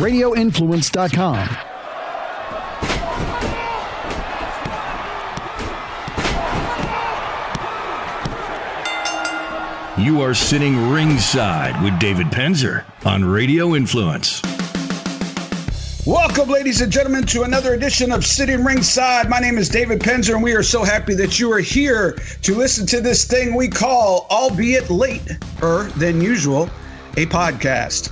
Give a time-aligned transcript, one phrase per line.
[0.00, 1.48] radioinfluence.com.
[9.98, 14.40] You are sitting ringside with David Penzer on Radio Influence.
[16.06, 19.28] Welcome, ladies and gentlemen, to another edition of Sitting Ringside.
[19.28, 22.54] My name is David Penzer, and we are so happy that you are here to
[22.54, 25.36] listen to this thing we call, albeit later
[25.98, 26.70] than usual,
[27.18, 28.10] a podcast.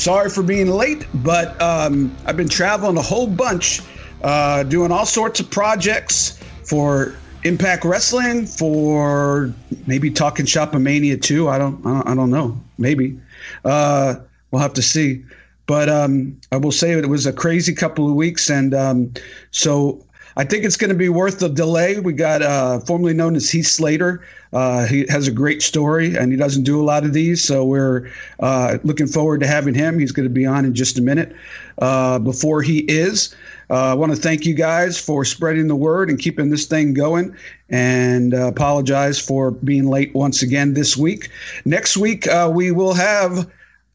[0.00, 3.82] Sorry for being late, but um, I've been traveling a whole bunch,
[4.22, 7.14] uh, doing all sorts of projects for
[7.44, 9.52] Impact Wrestling, for
[9.86, 11.50] maybe talking Shopomania too.
[11.50, 12.58] I don't, I don't, I don't know.
[12.78, 13.20] Maybe
[13.66, 14.14] uh,
[14.50, 15.22] we'll have to see.
[15.66, 19.12] But um, I will say it was a crazy couple of weeks, and um,
[19.50, 20.02] so
[20.36, 21.98] I think it's going to be worth the delay.
[22.00, 24.24] We got uh, formerly known as Heath Slater.
[24.52, 27.64] Uh, he has a great story, and he doesn't do a lot of these, so
[27.64, 29.98] we're uh, looking forward to having him.
[29.98, 31.34] He's going to be on in just a minute.
[31.78, 33.34] Uh, before he is,
[33.70, 36.94] uh, I want to thank you guys for spreading the word and keeping this thing
[36.94, 37.34] going,
[37.68, 41.30] and uh, apologize for being late once again this week.
[41.64, 43.48] Next week we will have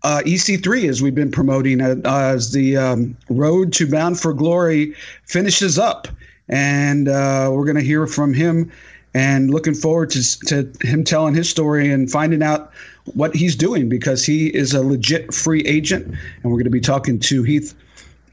[0.05, 4.93] uh, EC3 as we've been promoting uh, as the um, road to Bound for Glory
[5.25, 6.07] finishes up.
[6.47, 8.71] And uh, we're going to hear from him
[9.13, 12.71] and looking forward to, to him telling his story and finding out
[13.13, 16.05] what he's doing because he is a legit free agent.
[16.07, 17.73] And we're going to be talking to Heath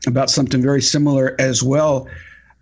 [0.06, 2.08] about something very similar as well.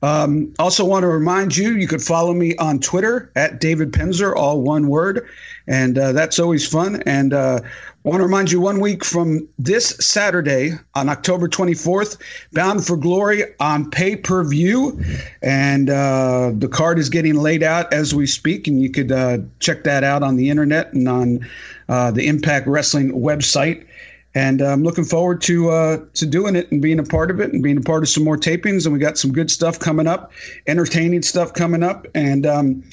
[0.03, 4.35] Um, also, want to remind you you could follow me on Twitter at David Penzer,
[4.35, 5.29] all one word,
[5.67, 7.03] and uh, that's always fun.
[7.05, 7.61] And uh,
[8.03, 12.19] want to remind you one week from this Saturday on October 24th,
[12.53, 14.99] Bound for Glory on pay per view.
[15.43, 18.67] And uh, the card is getting laid out as we speak.
[18.67, 21.49] And you could uh, check that out on the internet and on
[21.89, 23.87] uh, the Impact Wrestling website.
[24.35, 27.53] And I'm looking forward to uh, to doing it and being a part of it
[27.53, 28.85] and being a part of some more tapings.
[28.85, 30.33] And we got some good stuff coming up,
[30.67, 32.07] entertaining stuff coming up.
[32.15, 32.85] And um,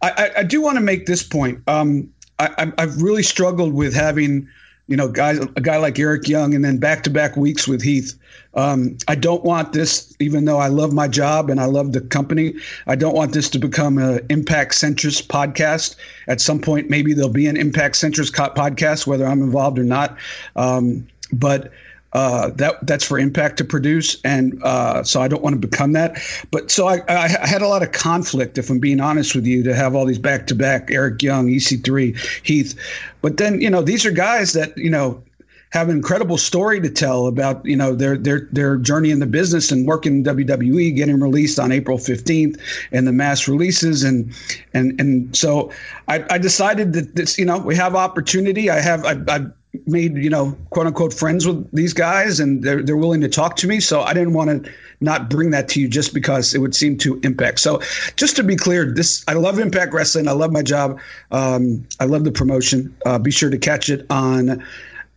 [0.00, 1.60] I, I, I, do want to make this point.
[1.66, 4.48] Um, I, I've really struggled with having,
[4.90, 7.80] you know, guys, a guy like Eric Young, and then back to back weeks with
[7.80, 8.18] Heath.
[8.54, 12.00] Um, I don't want this, even though I love my job and I love the
[12.00, 12.54] company.
[12.88, 15.94] I don't want this to become an impact centrist podcast.
[16.26, 20.18] At some point, maybe there'll be an impact centrist podcast, whether I'm involved or not.
[20.56, 21.70] Um, but
[22.12, 25.92] uh, that that's for Impact to produce, and uh, so I don't want to become
[25.92, 26.20] that.
[26.50, 29.62] But so I, I, had a lot of conflict, if I'm being honest with you,
[29.62, 32.74] to have all these back to back Eric Young, EC3, Heath.
[33.22, 35.22] But then you know these are guys that you know
[35.70, 39.26] have an incredible story to tell about you know their their their journey in the
[39.26, 42.58] business and working in WWE, getting released on April 15th,
[42.92, 44.32] and the mass releases and
[44.74, 45.70] and and so
[46.08, 48.68] I, I decided that this you know we have opportunity.
[48.68, 49.46] I have I, I
[49.86, 53.56] made you know quote unquote friends with these guys and they're, they're willing to talk
[53.56, 53.80] to me.
[53.80, 56.98] So i didn't want to not bring that to you just because it would seem
[56.98, 57.60] to impact.
[57.60, 57.80] So
[58.16, 60.28] just to be clear this i love impact wrestling.
[60.28, 61.00] I love my job.
[61.30, 62.94] Um, i love the promotion.
[63.06, 64.64] Uh, be sure to catch it on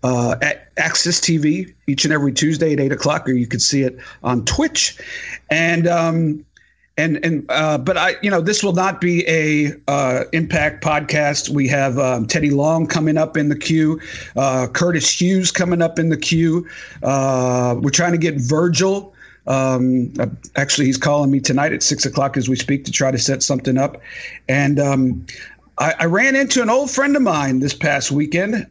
[0.03, 3.83] uh, at AXS TV each and every Tuesday at eight o'clock, or you can see
[3.83, 4.97] it on Twitch.
[5.49, 6.45] And um,
[6.97, 11.49] and and uh, but I you know this will not be a uh, impact podcast.
[11.49, 13.99] We have um, Teddy Long coming up in the queue,
[14.35, 16.67] uh, Curtis Hughes coming up in the queue.
[17.01, 19.13] Uh, we're trying to get Virgil.
[19.47, 23.11] Um, uh, actually, he's calling me tonight at six o'clock as we speak to try
[23.11, 24.01] to set something up.
[24.47, 25.25] And um,
[25.79, 28.67] I, I, ran into an old friend of mine this past weekend.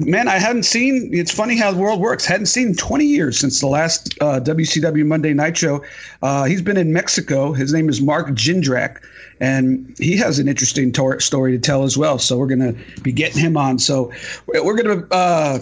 [0.00, 1.10] Man, I hadn't seen.
[1.12, 2.24] It's funny how the world works.
[2.24, 5.82] Hadn't seen 20 years since the last uh, WCW Monday Night Show.
[6.22, 7.52] Uh, he's been in Mexico.
[7.52, 9.02] His name is Mark Jindrak,
[9.40, 12.18] and he has an interesting tor- story to tell as well.
[12.18, 13.78] So we're to be getting him on.
[13.78, 14.12] So
[14.46, 14.76] we're
[15.06, 15.14] to.
[15.14, 15.60] Uh,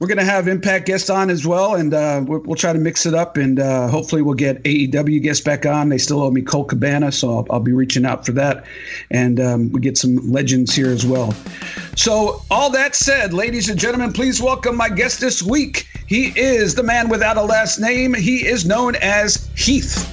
[0.00, 3.06] we're going to have Impact guests on as well, and uh, we'll, try to mix
[3.06, 5.88] it up, and uh, hopefully we'll get AEW guests back on.
[5.88, 8.64] They still owe me Colt Cabana, so I'll, I'll be reaching out for that,
[9.10, 11.34] and um, we get some legends here as well.
[11.96, 15.86] So, all that said, ladies and gentlemen, please welcome my guest this week.
[16.08, 18.14] He is the man without a last name.
[18.14, 20.10] He is known as Heath.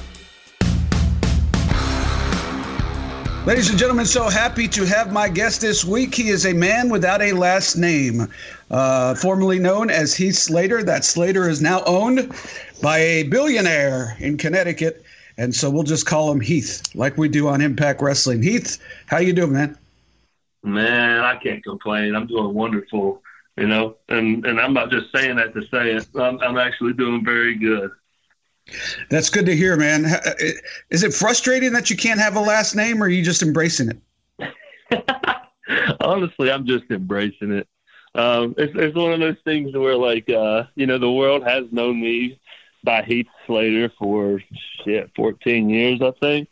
[3.47, 6.13] Ladies and gentlemen, so happy to have my guest this week.
[6.13, 8.27] He is a man without a last name,
[8.69, 10.83] uh, formerly known as Heath Slater.
[10.83, 12.31] That Slater is now owned
[12.83, 15.03] by a billionaire in Connecticut,
[15.39, 18.43] and so we'll just call him Heath, like we do on Impact Wrestling.
[18.43, 19.75] Heath, how you doing, man?
[20.63, 22.15] Man, I can't complain.
[22.15, 23.23] I'm doing wonderful,
[23.57, 26.07] you know, and and I'm not just saying that to say it.
[26.15, 27.91] I'm, I'm actually doing very good.
[29.09, 30.05] That's good to hear, man.
[30.05, 30.19] Uh,
[30.89, 33.89] is it frustrating that you can't have a last name, or are you just embracing
[34.39, 34.53] it?
[36.01, 37.67] Honestly, I'm just embracing it.
[38.13, 41.65] Um, it's, it's one of those things where, like, uh, you know, the world has
[41.71, 42.39] known me
[42.83, 44.41] by Heath Slater for
[44.83, 46.49] shit 14 years, I think.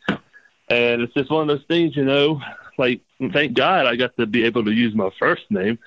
[0.68, 2.40] And it's just one of those things, you know,
[2.78, 5.78] like, thank God I got to be able to use my first name.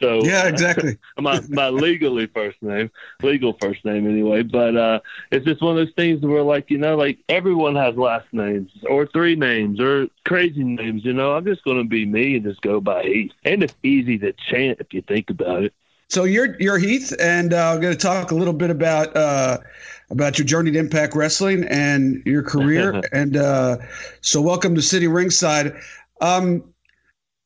[0.00, 0.98] So yeah, exactly.
[1.18, 2.90] my my legally first name,
[3.22, 4.42] legal first name anyway.
[4.42, 5.00] But uh,
[5.30, 8.70] it's just one of those things where, like, you know, like everyone has last names
[8.88, 11.04] or three names or crazy names.
[11.04, 13.74] You know, I'm just going to be me and just go by Heath, and it's
[13.82, 15.74] easy to chant if you think about it.
[16.08, 19.58] So you're you're Heath, and uh, I'm going to talk a little bit about uh,
[20.10, 23.02] about your journey to Impact Wrestling and your career.
[23.12, 23.76] and uh,
[24.22, 25.74] so, welcome to Sitting Ringside.
[26.22, 26.64] Um,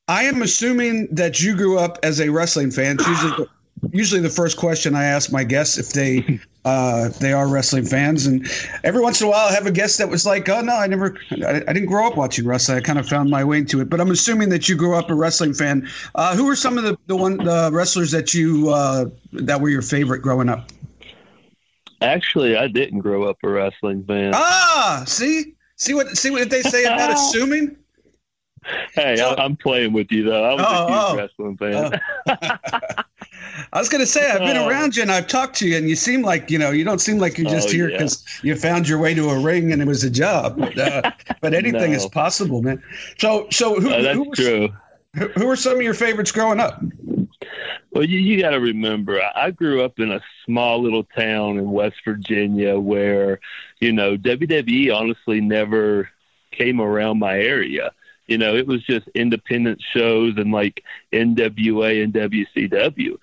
[0.08, 2.96] I am assuming that you grew up as a wrestling fan.
[2.98, 3.48] It's usually, the,
[3.92, 8.26] usually the first question I ask my guests if they uh, they are wrestling fans,
[8.26, 8.46] and
[8.84, 10.86] every once in a while I have a guest that was like, "Oh no, I
[10.86, 11.16] never,
[11.46, 12.78] I, I didn't grow up watching wrestling.
[12.78, 15.10] I kind of found my way into it." But I'm assuming that you grew up
[15.10, 15.88] a wrestling fan.
[16.14, 19.68] Uh, who were some of the the one the wrestlers that you uh, that were
[19.70, 20.70] your favorite growing up?
[22.00, 24.32] Actually, I didn't grow up a wrestling fan.
[24.34, 27.76] Ah, see, see what see what they say about assuming.
[28.94, 30.44] Hey, so, I'm playing with you though.
[30.44, 32.00] I was oh, a huge oh, wrestling fan.
[32.28, 33.02] Oh.
[33.72, 34.68] I was going to say I've been oh.
[34.68, 37.00] around you and I've talked to you, and you seem like you know you don't
[37.00, 38.54] seem like you're just oh, here because yeah.
[38.54, 40.60] you found your way to a ring and it was a job.
[40.78, 41.96] Uh, but anything no.
[41.96, 42.82] is possible, man.
[43.18, 43.90] So, so who?
[43.90, 44.68] Uh, that's who true.
[45.14, 46.80] Who, who were some of your favorites growing up?
[47.94, 51.70] Well, you, you got to remember, I grew up in a small little town in
[51.70, 53.38] West Virginia where,
[53.78, 56.10] you know, WWE honestly never
[56.50, 57.92] came around my area.
[58.26, 60.82] You know, it was just independent shows and like
[61.12, 63.18] NWA and WCW.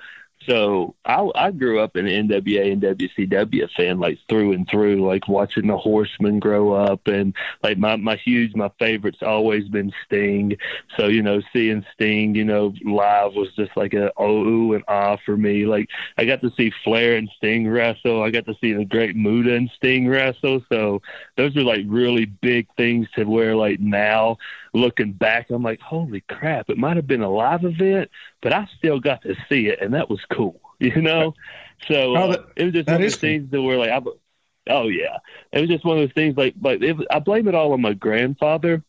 [0.47, 5.27] So I, I grew up an NWA and WCW fan, like through and through, like
[5.27, 10.57] watching the Horsemen grow up, and like my my huge my favorite's always been Sting.
[10.97, 15.17] So you know, seeing Sting, you know, live was just like a oh and ah
[15.25, 15.65] for me.
[15.65, 18.23] Like I got to see Flair and Sting wrestle.
[18.23, 20.63] I got to see the Great Muta and Sting wrestle.
[20.69, 21.01] So
[21.37, 24.37] those are like really big things to where like now
[24.73, 28.09] looking back, I'm like, holy crap, it might have been a live event,
[28.41, 31.33] but I still got to see it, and that was cool, you know.
[31.87, 33.29] So oh, uh, it was just one of those cool.
[33.29, 34.01] things that were like, I,
[34.69, 35.17] oh yeah,
[35.51, 37.81] it was just one of those things like, like it, I blame it all on
[37.81, 38.83] my grandfather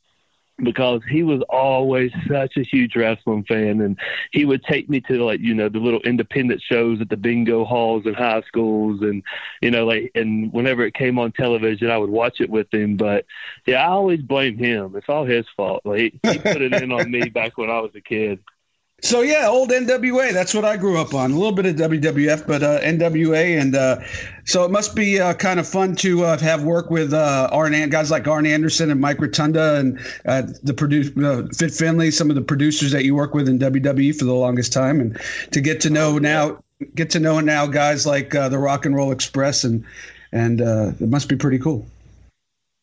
[0.59, 3.99] because he was always such a huge wrestling fan and
[4.33, 7.65] he would take me to like you know the little independent shows at the bingo
[7.65, 9.23] halls and high schools and
[9.61, 12.97] you know like and whenever it came on television I would watch it with him.
[12.97, 13.25] But
[13.67, 14.95] yeah I always blame him.
[14.97, 15.83] It's all his fault.
[15.85, 18.41] Like he, he put it in on me back when I was a kid
[19.03, 20.33] so yeah, old NWA.
[20.33, 21.33] That's what I grew up on.
[21.33, 23.99] A little bit of WWF, but uh, NWA, and uh,
[24.45, 27.73] so it must be uh, kind of fun to uh, have work with uh, Arn
[27.91, 31.11] guys like Arn Anderson and Mike Rotunda and uh, the produce
[31.59, 34.73] Fit Finlay, some of the producers that you work with in WWE for the longest
[34.73, 35.21] time, and
[35.51, 36.63] to get to know now,
[36.95, 39.85] get to know now guys like the Rock and Roll Express, and
[40.31, 41.85] and it must be pretty cool.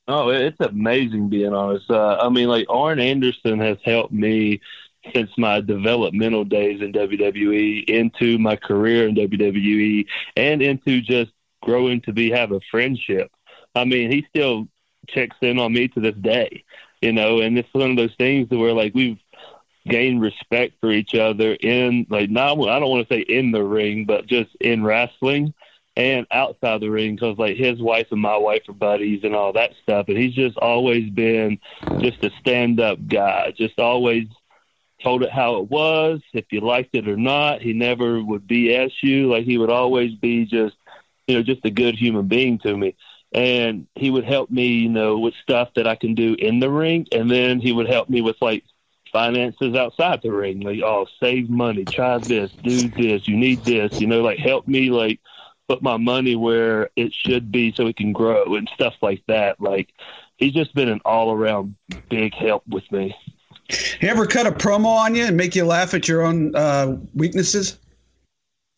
[0.09, 1.89] Oh, it's amazing being honest.
[1.89, 4.59] I mean, like Arn Anderson has helped me
[5.13, 10.05] since my developmental days in WWE into my career in WWE
[10.35, 11.31] and into just
[11.61, 13.31] growing to be have a friendship.
[13.75, 14.67] I mean, he still
[15.07, 16.63] checks in on me to this day,
[17.01, 19.19] you know, and it's one of those things where like we've
[19.87, 23.63] gained respect for each other in like not I don't want to say in the
[23.63, 25.53] ring, but just in wrestling
[25.95, 29.51] and outside the ring because like his wife and my wife are buddies and all
[29.51, 31.59] that stuff and he's just always been
[31.99, 34.25] just a stand up guy just always
[35.03, 37.61] told it how it was, if you liked it or not.
[37.61, 39.29] He never would BS you.
[39.29, 40.75] Like he would always be just,
[41.27, 42.95] you know, just a good human being to me.
[43.31, 46.69] And he would help me, you know, with stuff that I can do in the
[46.69, 47.07] ring.
[47.11, 48.63] And then he would help me with like
[49.11, 50.61] finances outside the ring.
[50.61, 54.67] Like, oh, save money, try this, do this, you need this, you know, like help
[54.67, 55.19] me like
[55.67, 59.61] put my money where it should be so it can grow and stuff like that.
[59.61, 59.93] Like
[60.37, 61.75] he's just been an all around
[62.09, 63.15] big help with me.
[63.69, 66.97] He ever cut a promo on you and make you laugh at your own uh,
[67.13, 67.77] weaknesses?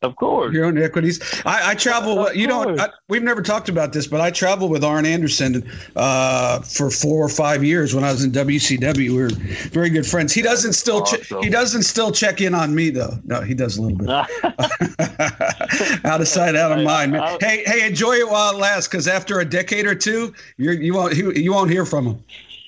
[0.04, 0.52] Of course.
[0.52, 1.22] Your own equities.
[1.46, 2.26] I, I travel.
[2.26, 5.70] Of you know, I, we've never talked about this, but I traveled with Arn Anderson
[5.96, 8.98] uh, for four or five years when I was in WCW.
[8.98, 9.30] We were
[9.70, 10.34] very good friends.
[10.34, 11.02] He doesn't still.
[11.04, 11.44] Awesome.
[11.44, 13.14] he doesn't still check in on me though.
[13.26, 14.10] No, he does a little bit.
[16.06, 17.12] out of sight, out of mind.
[17.12, 17.38] Man.
[17.40, 20.96] Hey, hey, enjoy it while it lasts, because after a decade or two, you're, you
[20.96, 22.24] won't you won't hear from him.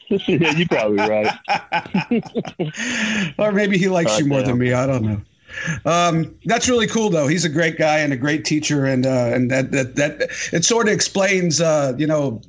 [0.28, 1.34] yeah, you're probably right.
[3.38, 4.74] or maybe he likes you more than me.
[4.74, 5.22] I don't know.
[5.86, 7.28] Um, that's really cool, though.
[7.28, 10.66] He's a great guy and a great teacher, and uh, and that that that it
[10.66, 12.42] sort of explains, uh, you know,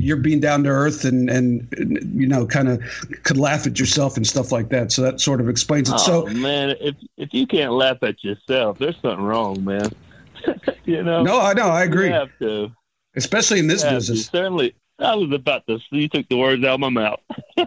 [0.00, 1.66] you're being down to earth and and
[2.14, 2.82] you know, kind of
[3.24, 4.92] could laugh at yourself and stuff like that.
[4.92, 5.94] So that sort of explains it.
[5.94, 9.90] Oh, so man, if if you can't laugh at yourself, there's something wrong, man.
[10.84, 11.22] you know.
[11.22, 11.68] No, I know.
[11.68, 12.08] I agree.
[12.08, 12.72] You have to,
[13.16, 14.24] especially in this business.
[14.26, 14.30] To.
[14.36, 15.78] Certainly, I was about to.
[15.90, 17.20] You took the words out of my mouth.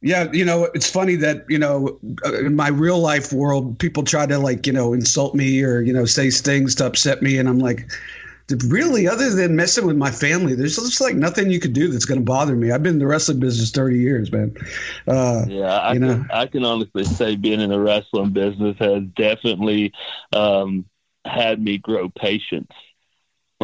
[0.00, 1.98] Yeah, you know, it's funny that, you know,
[2.38, 5.94] in my real life world, people try to like, you know, insult me or, you
[5.94, 7.38] know, say things to upset me.
[7.38, 7.90] And I'm like,
[8.66, 12.04] really, other than messing with my family, there's just like nothing you could do that's
[12.04, 12.70] going to bother me.
[12.70, 14.54] I've been in the wrestling business 30 years, man.
[15.08, 16.16] Uh, yeah, I, you know.
[16.16, 19.92] can, I can honestly say being in the wrestling business has definitely
[20.34, 20.84] um,
[21.24, 22.70] had me grow patience.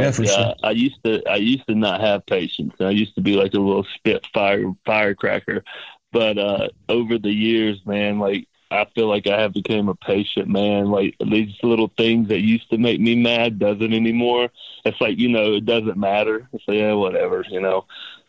[0.00, 0.46] Like, yeah, sure.
[0.46, 2.74] Uh, I used to I used to not have patience.
[2.80, 5.64] I used to be like a little spit fire firecracker.
[6.12, 10.48] But uh, over the years, man, like I feel like I have become a patient
[10.48, 10.90] man.
[10.90, 14.48] Like these little things that used to make me mad doesn't anymore.
[14.84, 16.48] It's like you know it doesn't matter.
[16.52, 17.86] It's like yeah, whatever, you know.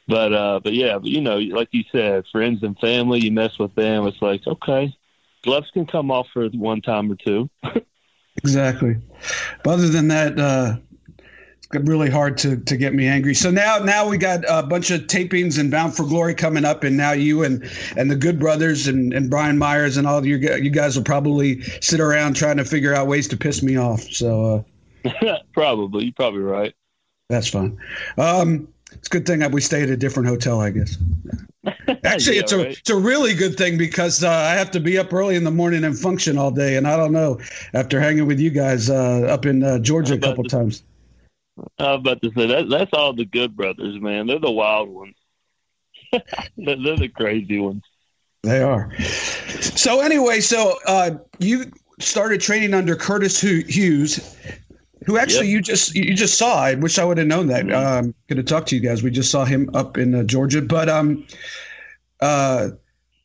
[0.07, 3.57] But uh, but yeah, but you know, like you said, friends and family, you mess
[3.59, 4.07] with them.
[4.07, 4.95] It's like okay,
[5.43, 7.49] gloves can come off for one time or two.
[8.37, 8.97] exactly.
[9.63, 10.77] But other than that, uh,
[11.73, 13.33] really hard to to get me angry.
[13.33, 16.83] So now now we got a bunch of tapings and Bound for Glory coming up,
[16.83, 17.63] and now you and
[17.97, 21.61] and the Good Brothers and and Brian Myers and all you you guys will probably
[21.81, 24.01] sit around trying to figure out ways to piss me off.
[24.01, 24.65] So
[25.05, 26.73] uh, probably you're probably right.
[27.29, 27.77] That's fine.
[28.17, 30.97] Um, it's a good thing that we stay at a different hotel, I guess.
[32.03, 32.67] Actually, yeah, it's a right.
[32.67, 35.51] it's a really good thing because uh, I have to be up early in the
[35.51, 37.39] morning and function all day, and I don't know
[37.73, 40.83] after hanging with you guys uh, up in uh, Georgia a couple times.
[41.79, 44.27] I was about to say that that's all the good brothers, man.
[44.27, 45.15] They're the wild ones.
[46.11, 46.21] they're,
[46.57, 47.83] they're, the crazy ones.
[48.43, 48.91] They are.
[49.59, 54.35] So anyway, so uh, you started training under Curtis Hughes,
[55.05, 55.53] who actually yep.
[55.53, 56.61] you just you just saw.
[56.63, 57.65] I wish I would have known that.
[57.65, 58.05] Mm-hmm.
[58.07, 59.03] Um, could have talked to you guys.
[59.03, 61.25] We just saw him up in uh, Georgia, but um,
[62.19, 62.69] uh,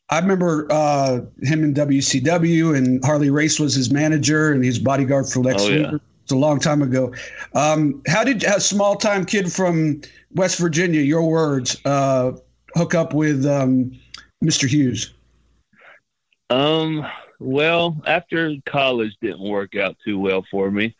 [0.09, 5.27] I remember uh, him in WCW, and Harley Race was his manager, and his bodyguard
[5.27, 5.91] for Lex oh, Luger.
[5.91, 5.97] Yeah.
[6.27, 7.13] It's a long time ago.
[7.53, 10.01] Um, how did a small time kid from
[10.35, 12.33] West Virginia, your words, uh,
[12.75, 13.97] hook up with um,
[14.43, 14.67] Mr.
[14.67, 15.13] Hughes?
[16.49, 17.07] Um,
[17.39, 20.97] well, after college didn't work out too well for me.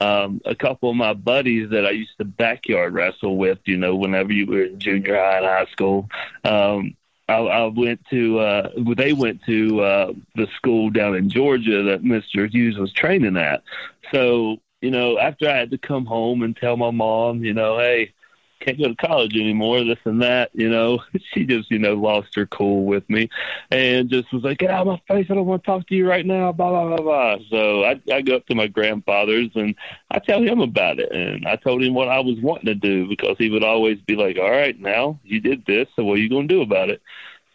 [0.00, 3.96] Um, a couple of my buddies that I used to backyard wrestle with, you know,
[3.96, 6.08] whenever you were in junior high and high school,
[6.44, 6.96] um,
[7.28, 12.04] I, I went to uh, they went to uh, the school down in Georgia that
[12.04, 12.48] Mr.
[12.48, 13.64] Hughes was training at.
[14.12, 17.78] So you know, after I had to come home and tell my mom, you know,
[17.78, 18.12] hey,
[18.60, 21.00] can't go to college anymore, this and that, you know,
[21.32, 23.28] she just, you know, lost her cool with me
[23.70, 25.26] and just was like, get out of my face.
[25.30, 27.44] I don't want to talk to you right now, blah, blah, blah, blah.
[27.50, 29.74] So I, I go up to my grandfather's and
[30.10, 31.12] I tell him about it.
[31.12, 34.16] And I told him what I was wanting to do because he would always be
[34.16, 35.88] like, all right, now you did this.
[35.96, 37.00] So what are you going to do about it?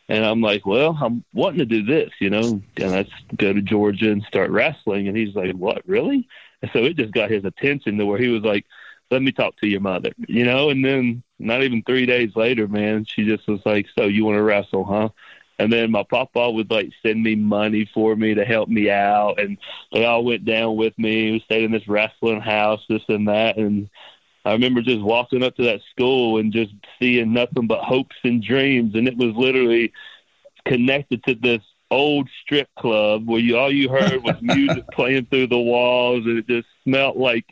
[0.09, 3.61] And I'm like, well, I'm wanting to do this, you know, and let's go to
[3.61, 5.07] Georgia and start wrestling.
[5.07, 6.27] And he's like, what, really?
[6.63, 8.65] And so it just got his attention to where he was like,
[9.11, 10.69] let me talk to your mother, you know?
[10.69, 14.37] And then not even three days later, man, she just was like, so you want
[14.37, 15.09] to wrestle, huh?
[15.59, 19.39] And then my papa would like send me money for me to help me out.
[19.39, 19.57] And
[19.91, 21.33] they all went down with me.
[21.33, 23.57] We stayed in this wrestling house, this and that.
[23.57, 23.89] And
[24.45, 28.41] I remember just walking up to that school and just seeing nothing but hopes and
[28.41, 28.95] dreams.
[28.95, 29.91] And it was literally
[30.65, 31.61] connected to this
[31.93, 36.39] old strip club where you all you heard was music playing through the walls and
[36.39, 37.45] it just smelled like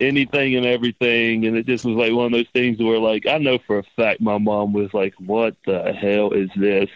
[0.00, 3.38] anything and everything and it just was like one of those things where like I
[3.38, 6.90] know for a fact my mom was like, What the hell is this?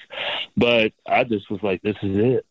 [0.56, 2.46] But I just was like, This is it.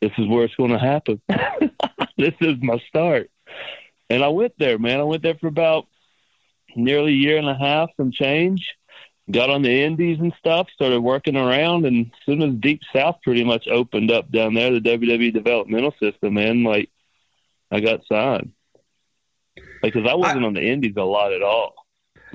[0.00, 1.20] This is where it's gonna happen.
[2.16, 3.30] this is my start.
[4.10, 5.00] And I went there, man.
[5.00, 5.86] I went there for about
[6.76, 8.74] nearly a year and a half, some change
[9.30, 13.16] got on the indies and stuff, started working around, and as soon as Deep South
[13.22, 16.90] pretty much opened up down there, the WWE developmental system, man, like
[17.70, 18.52] I got signed
[19.82, 21.74] because I wasn't I, on the indies a lot at all.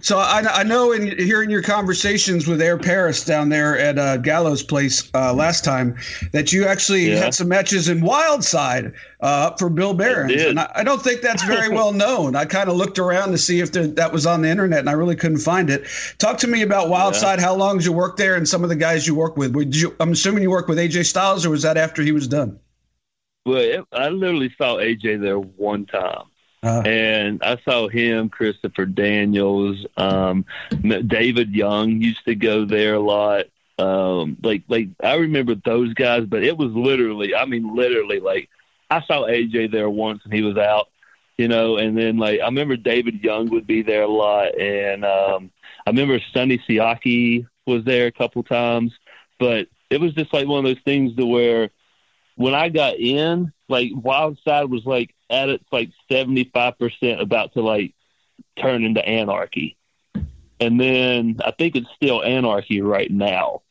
[0.03, 4.17] So I, I know in hearing your conversations with Air Paris down there at uh,
[4.17, 5.95] Gallows Place uh, last time
[6.33, 7.19] that you actually yeah.
[7.19, 11.43] had some matches in Wildside uh, for Bill Behrens, and I, I, don't think that's
[11.43, 12.35] very well known.
[12.35, 14.89] I kind of looked around to see if there, that was on the internet, and
[14.89, 15.87] I really couldn't find it.
[16.17, 17.37] Talk to me about Wildside.
[17.37, 17.45] Yeah.
[17.45, 19.55] How long did you work there, and some of the guys you work with?
[19.73, 22.59] You, I'm assuming you worked with AJ Styles, or was that after he was done?
[23.45, 26.25] Well, I literally saw AJ there one time.
[26.63, 30.45] Uh, and I saw him, Christopher Daniels, um,
[30.81, 33.45] David Young used to go there a lot.
[33.77, 38.49] Um, like, like I remember those guys, but it was literally, I mean, literally like
[38.89, 40.89] I saw AJ there once and he was out,
[41.37, 45.03] you know, and then like I remember David Young would be there a lot, and
[45.03, 45.51] um,
[45.85, 48.93] I remember Sonny Siaki was there a couple times,
[49.39, 51.69] but it was just like one of those things to where
[52.35, 57.53] when I got in, like Wildside was like at its like seventy five percent about
[57.53, 57.93] to like
[58.55, 59.77] turn into anarchy.
[60.59, 63.63] And then I think it's still anarchy right now.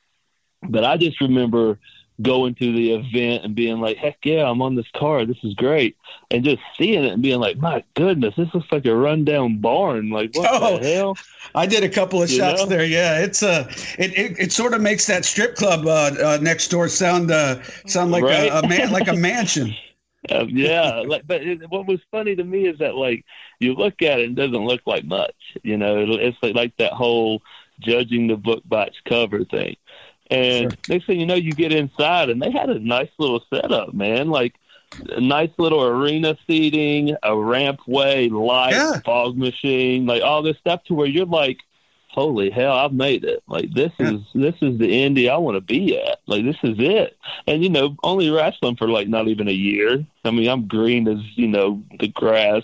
[0.62, 1.78] But I just remember
[2.20, 5.24] going to the event and being like, heck yeah, I'm on this car.
[5.24, 5.96] This is great.
[6.30, 10.10] And just seeing it and being like, my goodness, this looks like a rundown barn.
[10.10, 11.16] Like, what oh, the hell?
[11.54, 12.68] I did a couple of you shots know?
[12.68, 12.84] there.
[12.84, 13.20] Yeah.
[13.20, 13.66] It's uh,
[13.98, 17.62] it, it, it, sort of makes that strip club uh, uh, next door sound uh,
[17.86, 18.50] sound like right?
[18.50, 19.74] a, a man, like a mansion.
[20.30, 23.24] Uh, yeah, like, but it, what was funny to me is that like
[23.58, 25.34] you look at it, and it doesn't look like much.
[25.62, 27.42] You know, it's like, like that whole
[27.80, 29.76] judging the book by its cover thing.
[30.30, 30.78] And sure.
[30.88, 34.30] next thing you know, you get inside, and they had a nice little setup, man.
[34.30, 34.54] Like
[35.08, 39.00] a nice little arena seating, a rampway, light, yeah.
[39.04, 41.58] fog machine, like all this stuff to where you're like,
[42.12, 43.42] holy hell, I've made it.
[43.48, 44.12] Like this yeah.
[44.12, 46.18] is this is the indie I want to be at.
[46.26, 47.16] Like this is it.
[47.46, 50.04] And you know, only wrestling for like not even a year.
[50.24, 52.62] I mean, I'm green as you know the grass.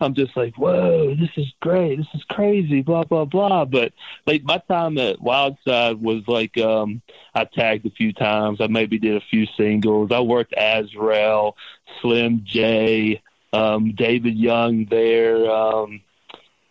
[0.00, 1.96] I'm just like, whoa, this is great.
[1.96, 2.82] This is crazy.
[2.82, 3.66] Blah blah blah.
[3.66, 3.92] But
[4.26, 7.02] like my time at Wildside was like, um,
[7.34, 8.60] I tagged a few times.
[8.60, 10.10] I maybe did a few singles.
[10.12, 11.56] I worked Azrael,
[12.00, 13.20] Slim J,
[13.52, 15.50] um, David Young there.
[15.50, 16.00] Um,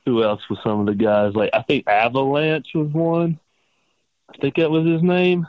[0.08, 1.36] who else was some of the guys?
[1.36, 3.40] Like I think Avalanche was one.
[4.34, 5.46] I think that was his name.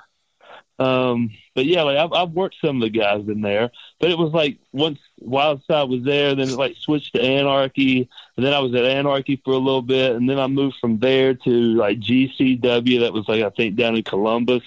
[0.81, 4.19] Um, but yeah, like I've, I've worked some of the guys in there, but it
[4.19, 8.59] was like once Wildside was there, then it like switched to Anarchy, and then I
[8.59, 12.01] was at Anarchy for a little bit, and then I moved from there to like
[12.01, 13.01] GCW.
[13.01, 14.65] That was like I think down in Columbus.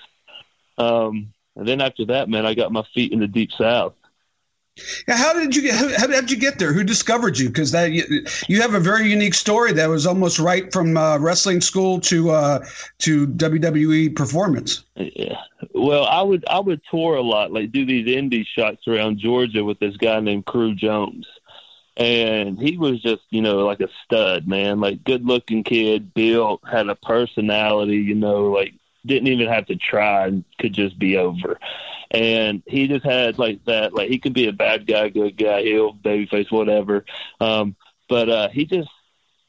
[0.77, 3.93] Um, and then after that, man, I got my feet in the deep south.
[5.07, 5.99] Yeah, how did you get?
[5.99, 6.73] How did you get there?
[6.73, 7.49] Who discovered you?
[7.49, 11.17] Because that you, you, have a very unique story that was almost right from uh,
[11.19, 12.65] wrestling school to uh,
[12.99, 14.83] to WWE performance.
[14.95, 15.37] Yeah,
[15.73, 19.63] well, I would I would tour a lot, like do these indie shots around Georgia
[19.63, 21.27] with this guy named Crew Jones,
[21.97, 26.61] and he was just you know like a stud man, like good looking kid, built,
[26.69, 28.73] had a personality, you know, like
[29.05, 31.57] didn't even have to try and could just be over
[32.11, 33.93] and he just had like that.
[33.93, 37.05] Like he could be a bad guy, good guy, heel, babyface, whatever.
[37.39, 37.75] Um,
[38.09, 38.89] but uh, he just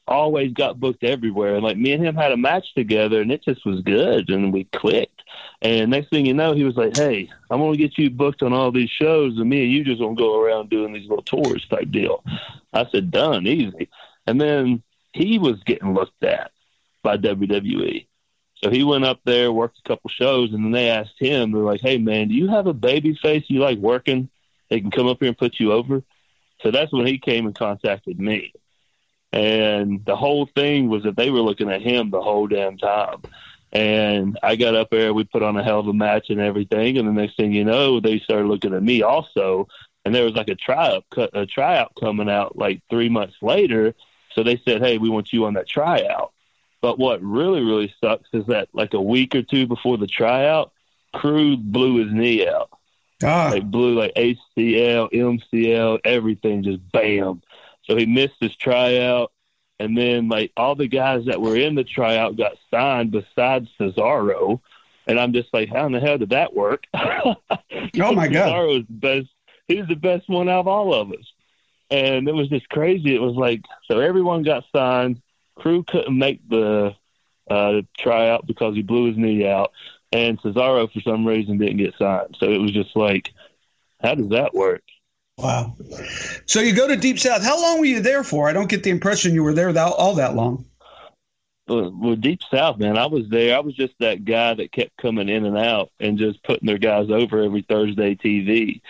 [0.07, 1.55] always got booked everywhere.
[1.55, 4.53] And like me and him had a match together, and it just was good, and
[4.53, 5.21] we clicked.
[5.61, 8.53] And next thing you know, he was like, "Hey, I'm gonna get you booked on
[8.53, 11.67] all these shows, and me and you just gonna go around doing these little tours
[11.67, 12.23] type deal."
[12.71, 13.89] I said, "Done, easy."
[14.25, 16.51] And then he was getting looked at
[17.03, 18.07] by WWE.
[18.63, 21.61] So he went up there, worked a couple shows, and then they asked him, they're
[21.61, 24.29] like, "Hey man, do you have a baby face you like working?
[24.69, 26.01] They can come up here and put you over."
[26.61, 28.53] So that's when he came and contacted me.
[29.33, 33.23] And the whole thing was that they were looking at him the whole damn time.
[33.73, 36.97] And I got up there, we put on a hell of a match and everything.
[36.97, 39.67] And the next thing you know, they started looking at me also.
[40.05, 43.95] And there was like a tryout, a tryout coming out like three months later.
[44.33, 46.31] So they said, "Hey, we want you on that tryout."
[46.83, 50.73] But what really, really sucks is that like a week or two before the tryout,
[51.13, 52.71] Crew blew his knee out.
[53.23, 53.51] Ah.
[53.53, 57.41] Like blew like ACL, MCL, everything just bam.
[57.83, 59.31] So he missed his tryout.
[59.79, 64.59] And then like all the guys that were in the tryout got signed besides Cesaro.
[65.07, 66.83] And I'm just like, how in the hell did that work?
[66.93, 67.37] oh
[67.95, 68.49] my God.
[68.49, 69.29] Cesaro's the best.
[69.69, 71.31] He's the best one out of all of us.
[71.89, 73.15] And it was just crazy.
[73.15, 75.21] It was like, so everyone got signed.
[75.55, 76.95] Crew couldn't make the
[77.49, 79.71] uh, tryout because he blew his knee out,
[80.11, 82.35] and Cesaro for some reason didn't get signed.
[82.39, 83.31] So it was just like,
[84.01, 84.83] how does that work?
[85.37, 85.75] Wow.
[86.45, 87.43] So you go to Deep South.
[87.43, 88.47] How long were you there for?
[88.47, 90.65] I don't get the impression you were there that, all that long.
[91.67, 93.55] Well, Deep South, man, I was there.
[93.55, 96.77] I was just that guy that kept coming in and out and just putting their
[96.77, 98.81] guys over every Thursday TV.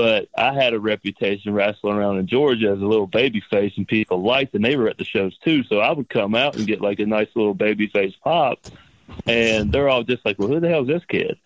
[0.00, 3.86] But I had a reputation wrestling around in Georgia as a little baby face, and
[3.86, 5.62] people liked, and they were at the shows too.
[5.64, 8.60] So I would come out and get like a nice little baby face pop,
[9.26, 11.36] and they're all just like, "Well, who the hell is this kid?"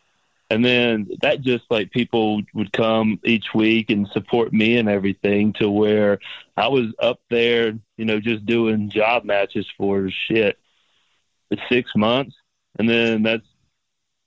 [0.50, 5.54] And then that just like people would come each week and support me and everything
[5.54, 6.20] to where
[6.56, 10.60] I was up there, you know, just doing job matches for shit
[11.68, 12.36] six months.
[12.78, 13.48] And then that's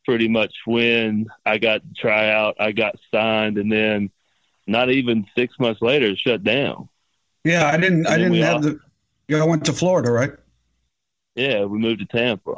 [0.03, 4.11] pretty much when I got to try out, I got signed, and then
[4.67, 6.89] not even six months later, it shut down.
[7.43, 8.07] Yeah, I didn't.
[8.07, 8.79] I didn't have all, the.
[9.27, 10.31] You know, went to Florida, right?
[11.35, 12.55] Yeah, we moved to Tampa.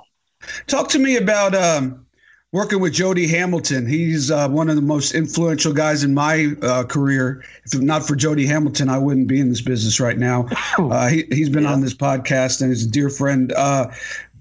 [0.67, 2.05] Talk to me about um,
[2.51, 3.87] working with Jody Hamilton.
[3.87, 7.43] He's uh, one of the most influential guys in my uh, career.
[7.65, 10.47] If not for Jody Hamilton, I wouldn't be in this business right now.
[10.79, 11.73] Uh, he, has been yeah.
[11.73, 13.51] on this podcast and he's a dear friend.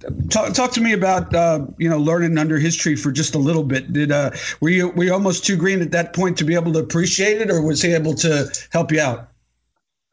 [0.05, 3.35] Uh, talk, talk to me about uh, you know learning under his tree for just
[3.35, 3.93] a little bit.
[3.93, 4.31] Did uh,
[4.61, 7.41] were you were you almost too green at that point to be able to appreciate
[7.41, 9.29] it, or was he able to help you out?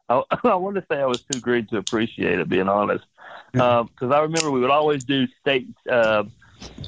[0.08, 3.04] I, I want to say I was too green to appreciate it, being honest,
[3.52, 6.24] because um, I remember we would always do state uh,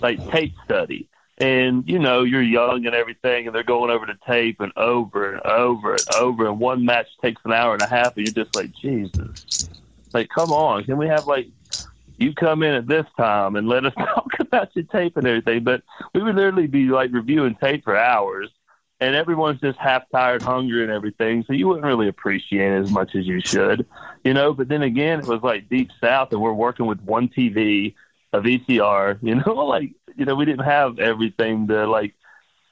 [0.00, 1.08] like tape study.
[1.40, 5.34] And you know you're young and everything, and they're going over the tape and over
[5.34, 8.32] and over and over, and one match takes an hour and a half, and you're
[8.32, 9.36] just like, Jesus,
[10.12, 11.46] like come on, can we have like
[12.18, 15.64] you come in at this time and let us talk about your tape and everything.
[15.64, 15.82] But
[16.14, 18.50] we would literally be like reviewing tape for hours,
[19.00, 21.44] and everyone's just half tired, hungry, and everything.
[21.46, 23.86] So you wouldn't really appreciate it as much as you should,
[24.24, 24.52] you know.
[24.52, 27.94] But then again, it was like deep south, and we're working with one TV,
[28.32, 32.14] a VCR, you know, like you know, we didn't have everything to like,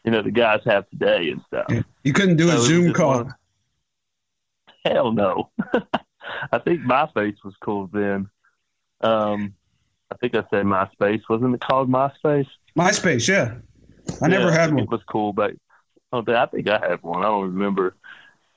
[0.05, 1.67] you know, the guys have today and stuff.
[2.03, 3.25] You couldn't do so a Zoom call.
[3.25, 3.35] One,
[4.85, 5.51] hell no.
[6.53, 8.29] I think MySpace was cool then.
[9.01, 9.55] Um,
[10.11, 11.23] I think I said MySpace.
[11.29, 12.49] Wasn't it called MySpace?
[12.77, 13.57] MySpace, yeah.
[14.23, 14.85] I yeah, never had one.
[14.85, 15.55] It was cool, but
[16.13, 17.21] oh, I think I had one.
[17.21, 17.95] I don't remember.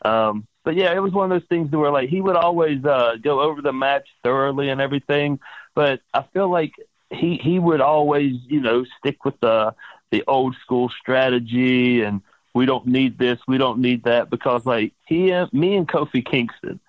[0.03, 3.15] Um, but yeah, it was one of those things where like he would always uh,
[3.21, 5.39] go over the match thoroughly and everything.
[5.73, 6.73] But I feel like
[7.09, 9.73] he he would always you know stick with the
[10.11, 12.21] the old school strategy and
[12.53, 16.79] we don't need this, we don't need that because like he, me and Kofi Kingston,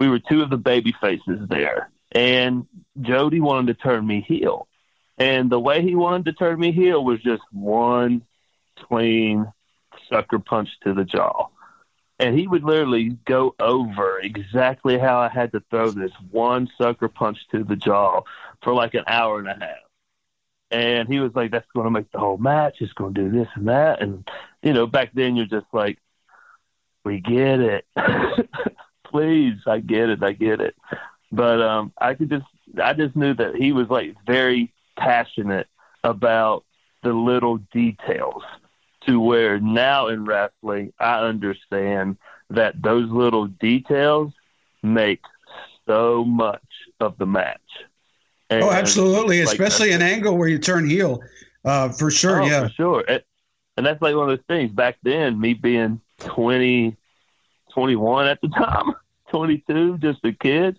[0.00, 2.66] we were two of the baby faces there, and
[3.00, 4.68] Jody wanted to turn me heel.
[5.18, 8.22] And the way he wanted to turn me heel was just one
[8.88, 9.52] clean
[10.08, 11.48] sucker punch to the jaw.
[12.18, 17.08] And he would literally go over exactly how I had to throw this one sucker
[17.08, 18.22] punch to the jaw
[18.62, 19.78] for like an hour and a half.
[20.70, 22.76] And he was like, that's going to make the whole match.
[22.80, 24.00] It's going to do this and that.
[24.00, 24.28] And,
[24.62, 25.98] you know, back then you're just like,
[27.04, 27.86] we get it.
[29.04, 30.22] Please, I get it.
[30.22, 30.74] I get it.
[31.34, 32.46] But um, I could just
[32.80, 35.66] I just knew that he was like very passionate
[36.04, 36.64] about
[37.02, 38.42] the little details
[39.06, 42.16] to where now in wrestling I understand
[42.50, 44.32] that those little details
[44.82, 45.20] make
[45.86, 46.62] so much
[47.00, 47.60] of the match.
[48.50, 51.20] And oh, absolutely, like, especially an angle where you turn heel.
[51.64, 53.04] Uh, for sure, oh, yeah, for sure.
[53.08, 53.22] And,
[53.76, 54.70] and that's like one of those things.
[54.70, 56.96] Back then, me being 20,
[57.72, 58.94] 21 at the time,
[59.30, 60.78] 22, just a kid,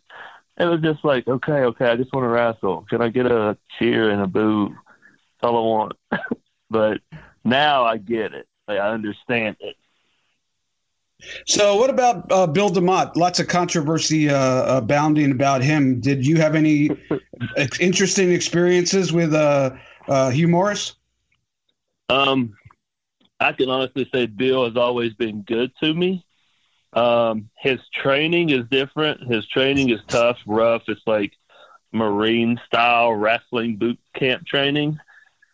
[0.57, 2.85] it was just like, okay, okay, I just want to wrestle.
[2.89, 4.69] Can I get a cheer and a boo?
[4.69, 5.93] That's all I want.
[6.69, 7.01] but
[7.43, 8.47] now I get it.
[8.67, 9.75] Like, I understand it.
[11.47, 13.15] So, what about uh, Bill DeMott?
[13.15, 15.99] Lots of controversy uh, abounding about him.
[15.99, 16.89] Did you have any
[17.79, 19.71] interesting experiences with uh,
[20.07, 20.95] uh, Hugh Morris?
[22.09, 22.55] Um,
[23.39, 26.25] I can honestly say Bill has always been good to me.
[26.95, 29.21] Um, his training is different.
[29.31, 30.83] His training is tough, rough.
[30.87, 31.33] It's like
[31.91, 34.99] Marine style wrestling boot camp training.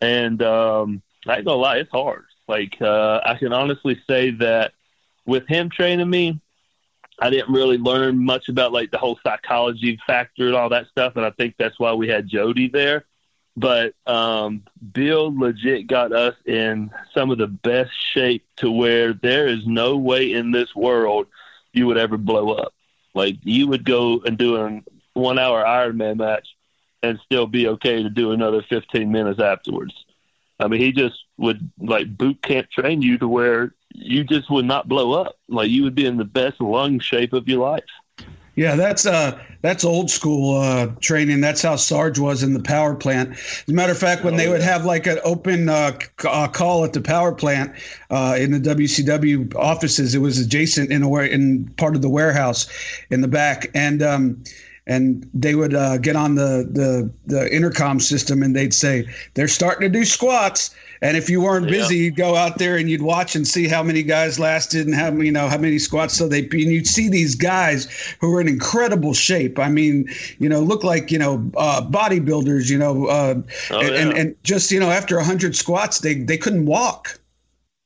[0.01, 2.25] And um, I ain't gonna lie, it's hard.
[2.47, 4.73] Like uh, I can honestly say that
[5.25, 6.39] with him training me,
[7.19, 11.15] I didn't really learn much about like the whole psychology factor and all that stuff.
[11.15, 13.05] And I think that's why we had Jody there.
[13.57, 19.47] But um, Bill legit got us in some of the best shape to where there
[19.47, 21.27] is no way in this world
[21.73, 22.73] you would ever blow up.
[23.13, 24.81] Like you would go and do a
[25.13, 26.47] one hour Ironman match
[27.03, 29.93] and still be okay to do another 15 minutes afterwards.
[30.59, 34.65] I mean, he just would like boot camp train you to where you just would
[34.65, 35.37] not blow up.
[35.49, 37.83] Like you would be in the best lung shape of your life.
[38.55, 41.39] Yeah, that's uh that's old school uh, training.
[41.41, 43.31] That's how Sarge was in the power plant.
[43.31, 46.27] As a matter of fact, when oh, they would have like an open uh, c-
[46.27, 47.71] uh, call at the power plant
[48.09, 52.09] uh, in the WCW offices, it was adjacent in a way in part of the
[52.09, 52.67] warehouse
[53.11, 54.43] in the back, and um,
[54.87, 59.47] and they would uh, get on the, the the intercom system and they'd say they're
[59.47, 62.03] starting to do squats and if you weren't busy, yeah.
[62.03, 65.11] you'd go out there and you'd watch and see how many guys lasted and how
[65.11, 66.15] you know how many squats.
[66.15, 67.87] So they and you'd see these guys
[68.19, 69.57] who were in incredible shape.
[69.57, 72.69] I mean, you know, look like you know uh, bodybuilders.
[72.69, 74.01] You know, uh, oh, and, yeah.
[74.01, 77.19] and, and just you know after hundred squats, they they couldn't walk.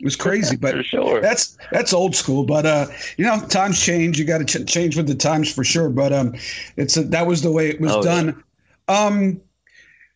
[0.02, 1.22] It was crazy, but sure.
[1.22, 2.44] that's that's old school.
[2.44, 4.20] But uh, you know, times change.
[4.20, 5.90] You got to ch- change with the times for sure.
[5.90, 6.36] But um,
[6.76, 8.44] it's a, that was the way it was oh, done.
[8.90, 9.06] Yeah.
[9.06, 9.42] Um,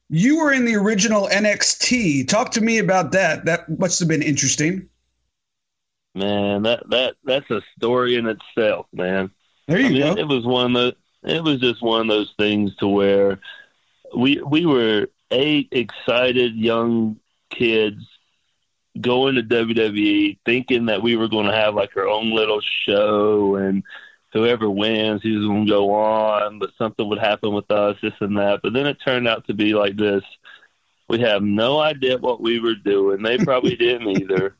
[0.10, 2.28] you were in the original NXT.
[2.28, 3.46] Talk to me about that.
[3.46, 4.90] That must have been interesting.
[6.16, 9.30] Man, that that that's a story in itself, man.
[9.68, 10.22] There you I mean, go.
[10.22, 13.40] It was one of the, it was just one of those things to where
[14.16, 17.20] we we were eight excited young
[17.52, 18.04] kids
[19.00, 23.56] going to WWE thinking that we were going to have like our own little show
[23.56, 23.84] and
[24.32, 28.14] whoever wins, he was going to go on, but something would happen with us, this
[28.20, 28.62] and that.
[28.62, 30.24] But then it turned out to be like this.
[31.08, 33.24] We have no idea what we were doing.
[33.24, 34.56] They probably didn't either.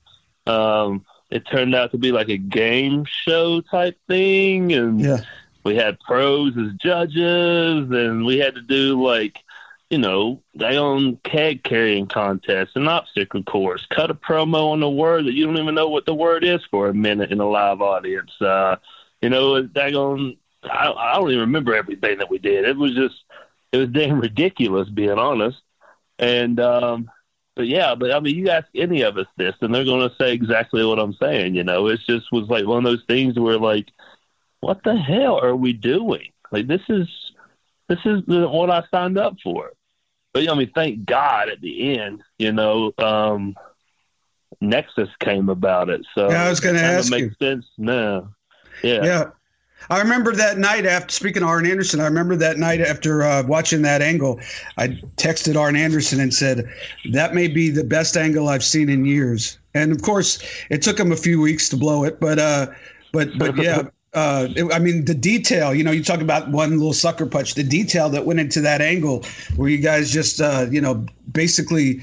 [0.48, 5.20] Um, it turned out to be like a game show type thing, and Yeah.
[5.64, 9.44] we had pros as judges, and we had to do like,
[9.92, 14.90] you know, their own keg carrying contest, an obstacle course, cut a promo on a
[14.90, 17.48] word that you don't even know what the word is for a minute in a
[17.48, 18.32] live audience.
[18.42, 18.78] Uh,
[19.22, 22.66] you know, daggone, I, I don't even remember everything that we did.
[22.66, 23.16] It was just,
[23.72, 25.60] it was damn ridiculous, being honest.
[26.18, 27.10] And, um,
[27.56, 30.16] but yeah, but I mean, you ask any of us this, and they're going to
[30.16, 31.56] say exactly what I'm saying.
[31.56, 33.90] You know, it just was like one of those things where, like,
[34.62, 36.32] what the hell are we doing?
[36.52, 37.08] Like, this is
[37.90, 39.72] this is the, what I signed up for.
[40.34, 43.56] But I mean, thank God at the end, you know, um,
[44.62, 46.06] Nexus came about it.
[46.16, 48.30] So Yeah, I was gonna it kinda ask makes sense now.
[48.84, 49.04] Yeah.
[49.04, 49.30] Yeah.
[49.90, 52.00] I remember that night after speaking to Arn Anderson.
[52.00, 54.40] I remember that night after uh, watching that angle.
[54.78, 56.70] I texted Arn Anderson and said,
[57.12, 61.00] "That may be the best angle I've seen in years." And of course, it took
[61.00, 62.68] him a few weeks to blow it, but uh,
[63.14, 63.84] but but yeah.
[64.16, 67.54] Uh, it, I mean, the detail, you know, you talk about one little sucker punch,
[67.54, 69.24] the detail that went into that angle
[69.56, 72.02] where you guys just, uh, you know, basically,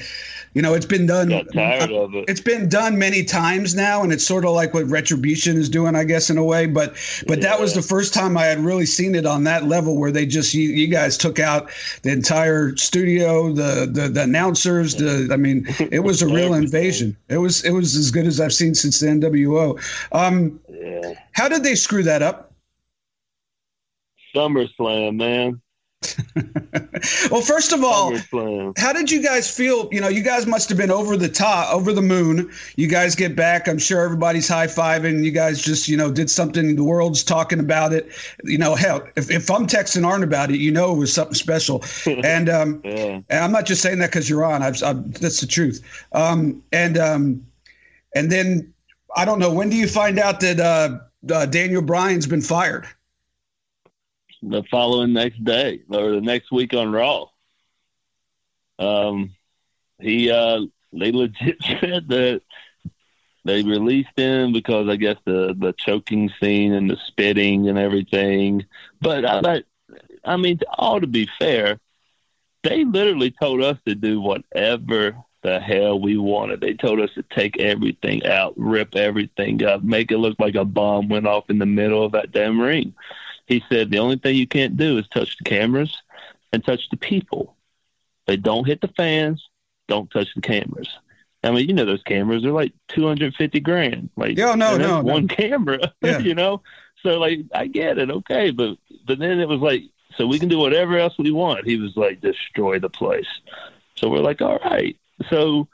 [0.56, 1.28] you know, it's been done.
[1.28, 2.24] Got tired of it.
[2.28, 5.94] It's been done many times now, and it's sort of like what Retribution is doing,
[5.94, 6.64] I guess, in a way.
[6.64, 9.98] But but that was the first time I had really seen it on that level
[9.98, 11.68] where they just you, you guys took out
[12.04, 14.94] the entire studio, the the, the announcers.
[14.94, 17.14] The I mean, it was a real invasion.
[17.28, 19.78] It was it was as good as I've seen since the NWO.
[20.12, 21.12] Um, Yeah.
[21.32, 22.54] how did they screw that up?
[24.34, 25.60] SummerSlam, man.
[27.30, 28.16] Well, first of all,
[28.76, 29.88] how did you guys feel?
[29.92, 32.50] You know, you guys must have been over the top, over the moon.
[32.76, 33.68] You guys get back.
[33.68, 35.22] I'm sure everybody's high fiving.
[35.22, 36.74] You guys just, you know, did something.
[36.74, 38.08] The world's talking about it.
[38.44, 41.34] You know, hell, if, if I'm texting Arn about it, you know, it was something
[41.34, 41.84] special.
[42.06, 43.20] and um, Yeah.
[43.28, 44.62] and I'm not just saying that because you're on.
[44.62, 45.82] I've, I've, that's the truth.
[46.12, 47.46] Um, and um,
[48.14, 48.72] and then
[49.16, 49.52] I don't know.
[49.52, 50.98] When do you find out that uh,
[51.32, 52.86] uh, Daniel Bryan's been fired?
[54.42, 57.26] The following next day or the next week on Raw.
[58.78, 59.34] Um,
[59.98, 60.60] he uh,
[60.92, 62.42] they legit said that
[63.44, 68.66] they released him because I guess the the choking scene and the spitting and everything.
[69.00, 69.64] But I, but,
[70.24, 71.78] I mean, all to be fair,
[72.62, 76.60] they literally told us to do whatever the hell we wanted.
[76.60, 80.64] They told us to take everything out, rip everything up, make it look like a
[80.64, 82.94] bomb went off in the middle of that damn ring.
[83.46, 85.96] He said the only thing you can't do is touch the cameras
[86.52, 87.56] and touch the people.
[88.26, 89.48] They don't hit the fans,
[89.88, 90.88] don't touch the cameras.
[91.44, 94.10] I mean, you know those cameras are like two hundred fifty grand.
[94.16, 95.02] Like, Yeah, no, no, no.
[95.02, 95.92] one camera.
[96.02, 96.18] Yeah.
[96.18, 96.62] you know,
[97.02, 99.82] so like I get it, okay, but but then it was like,
[100.16, 101.64] so we can do whatever else we want.
[101.66, 103.28] He was like, destroy the place.
[103.94, 104.96] So we're like, all right.
[105.30, 105.68] So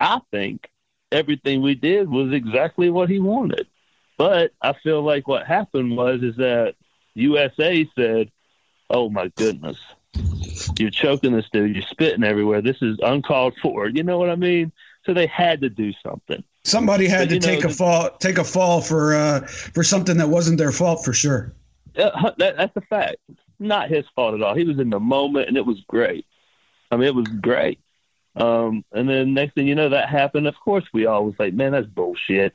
[0.00, 0.68] I think
[1.12, 3.68] everything we did was exactly what he wanted.
[4.18, 6.74] But I feel like what happened was is that
[7.16, 8.30] USA said,
[8.90, 9.78] "Oh my goodness,
[10.78, 12.62] you're choking this dude, you're spitting everywhere.
[12.62, 14.72] This is uncalled for." You know what I mean?
[15.04, 16.42] So they had to do something.
[16.64, 19.82] Somebody had But, to you know, take a fall, take a fall for uh, for
[19.82, 21.52] something that wasn't their fault for sure.
[21.96, 23.16] Uh, that, that's a fact.
[23.58, 24.54] Not his fault at all.
[24.54, 26.26] He was in the moment, and it was great.
[26.90, 27.80] I mean, it was great.
[28.36, 30.46] Um, and then next thing you know, that happened.
[30.46, 32.54] Of course, we all was like, "Man, that's bullshit."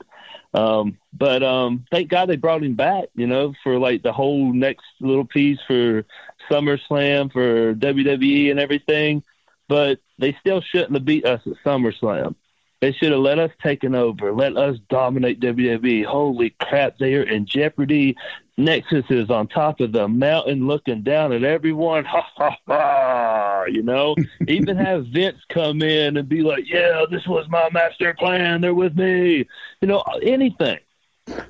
[0.54, 3.04] Um, but um, thank God they brought him back.
[3.14, 6.04] You know, for like the whole next little piece for
[6.50, 9.22] SummerSlam for WWE and everything.
[9.68, 12.34] But they still shouldn't have beat us at SummerSlam.
[12.82, 16.04] They should have let us take over, let us dominate WWE.
[16.04, 18.16] Holy crap, they are in jeopardy.
[18.58, 22.04] Nexus is on top of the mountain looking down at everyone.
[22.12, 23.64] Ha ha ha.
[23.64, 24.14] You know,
[24.48, 28.60] even have Vince come in and be like, yeah, this was my master plan.
[28.60, 29.46] They're with me.
[29.80, 30.78] You know, anything.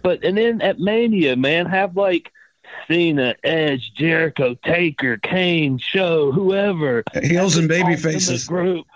[0.02, 2.30] But, and then at Mania, man, have like
[2.86, 8.46] Cena, Edge, Jericho, Taker, Kane, Show, whoever Heels and baby faces.
[8.46, 8.86] group.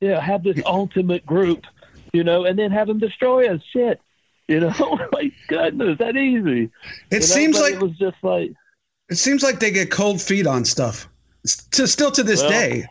[0.00, 1.64] Yeah, have this ultimate group,
[2.12, 3.60] you know, and then have them destroy us.
[3.72, 4.00] Shit,
[4.54, 6.70] you know, oh my goodness, that easy.
[7.10, 8.52] It You know, seems like it was just like
[9.08, 11.08] it seems like they get cold feet on stuff.
[11.72, 12.86] To still to this Well, day.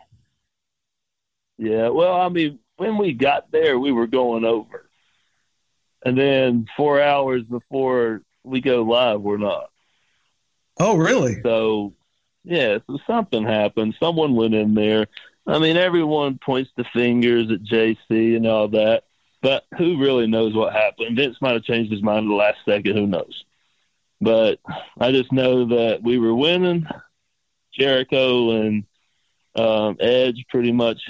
[1.58, 4.88] Yeah, well, I mean, when we got there, we were going over,
[6.04, 9.70] and then four hours before we go live, we're not.
[10.78, 11.42] Oh, really?
[11.42, 11.94] So,
[12.44, 13.96] yeah, so something happened.
[13.98, 15.06] Someone went in there.
[15.46, 19.04] I mean, everyone points the fingers at JC and all that,
[19.40, 21.16] but who really knows what happened?
[21.16, 22.96] Vince might have changed his mind at the last second.
[22.96, 23.44] Who knows?
[24.20, 24.58] But
[24.98, 26.86] I just know that we were winning.
[27.72, 28.84] Jericho and
[29.54, 31.00] um, Edge pretty much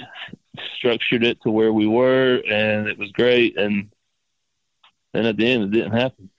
[0.77, 3.57] structured it to where we were, and it was great.
[3.57, 3.89] And
[5.13, 6.29] then at the end, it didn't happen.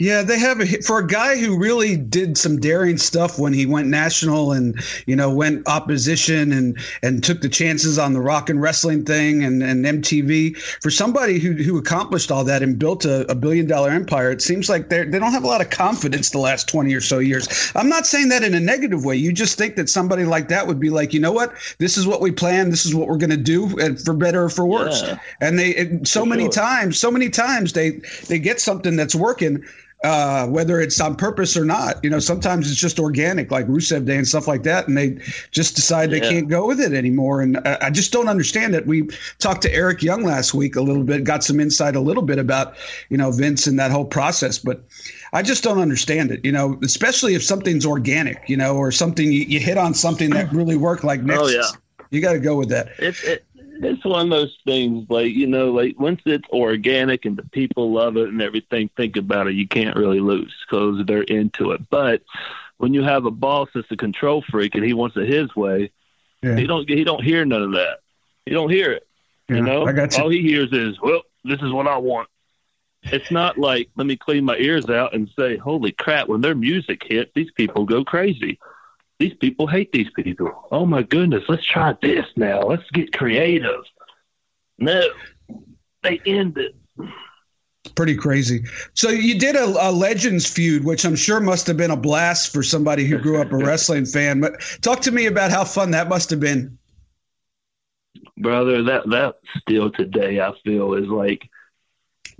[0.00, 3.66] Yeah, they have a for a guy who really did some daring stuff when he
[3.66, 8.48] went national and you know went opposition and and took the chances on the rock
[8.48, 10.56] and wrestling thing and, and MTV.
[10.56, 14.40] For somebody who who accomplished all that and built a, a billion dollar empire, it
[14.40, 17.18] seems like they they don't have a lot of confidence the last twenty or so
[17.18, 17.72] years.
[17.74, 19.16] I'm not saying that in a negative way.
[19.16, 22.06] You just think that somebody like that would be like, you know what, this is
[22.06, 24.64] what we plan, this is what we're going to do, and for better or for
[24.64, 25.02] worse.
[25.02, 26.52] Yeah, and they it, so many sure.
[26.52, 29.64] times, so many times they they get something that's working
[30.04, 32.02] uh, whether it's on purpose or not.
[32.04, 35.18] You know, sometimes it's just organic, like Rusev Day and stuff like that, and they
[35.50, 36.30] just decide they yeah.
[36.30, 37.40] can't go with it anymore.
[37.40, 38.86] And I, I, just don't understand it.
[38.86, 39.08] We
[39.38, 42.38] talked to Eric Young last week a little bit, got some insight a little bit
[42.38, 42.74] about
[43.08, 44.84] you know Vince and that whole process, but.
[45.34, 49.30] I just don't understand it, you know, especially if something's organic, you know, or something
[49.30, 51.42] you, you hit on something that really worked like next.
[51.42, 51.68] Oh, yeah.
[52.10, 52.88] You got to go with that.
[52.98, 53.44] It, it,
[53.82, 57.92] it's one of those things like you know like once it's organic and the people
[57.92, 59.54] love it and everything think about it.
[59.54, 61.88] You can't really lose because they're into it.
[61.90, 62.22] But
[62.78, 65.90] when you have a boss that's a control freak and he wants it his way
[66.42, 66.56] yeah.
[66.56, 67.98] he don't he don't hear none of that.
[68.46, 69.06] He don't hear it
[69.48, 70.08] yeah, you know you.
[70.18, 72.28] all he hears is well this is what i want.
[73.04, 76.54] It's not like let me clean my ears out and say holy crap when their
[76.54, 78.58] music hit these people go crazy
[79.18, 80.68] these people hate these people.
[80.70, 82.62] Oh my goodness, let's try this now.
[82.62, 83.82] Let's get creative.
[84.78, 85.02] No,
[86.02, 86.76] they end it.
[87.94, 88.64] Pretty crazy.
[88.94, 92.52] So you did a, a, Legends feud, which I'm sure must have been a blast
[92.52, 94.40] for somebody who grew up a wrestling fan.
[94.40, 96.78] But talk to me about how fun that must have been.
[98.36, 101.48] Brother, that that still today I feel is like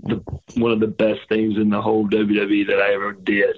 [0.01, 0.23] the
[0.55, 3.57] one of the best things in the whole WWE that I ever did.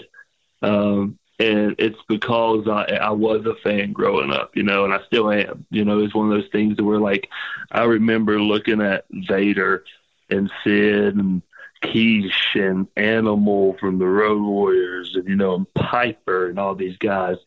[0.64, 5.00] Um, and it's because I, I was a fan growing up, you know, and I
[5.08, 5.66] still am.
[5.72, 7.30] You know, it's one of those things that where like
[7.72, 9.84] I remember looking at Vader
[10.30, 11.42] and Sid and
[11.84, 16.98] Keish and Animal from the Road Warriors and you know and Piper and all these
[16.98, 17.38] guys,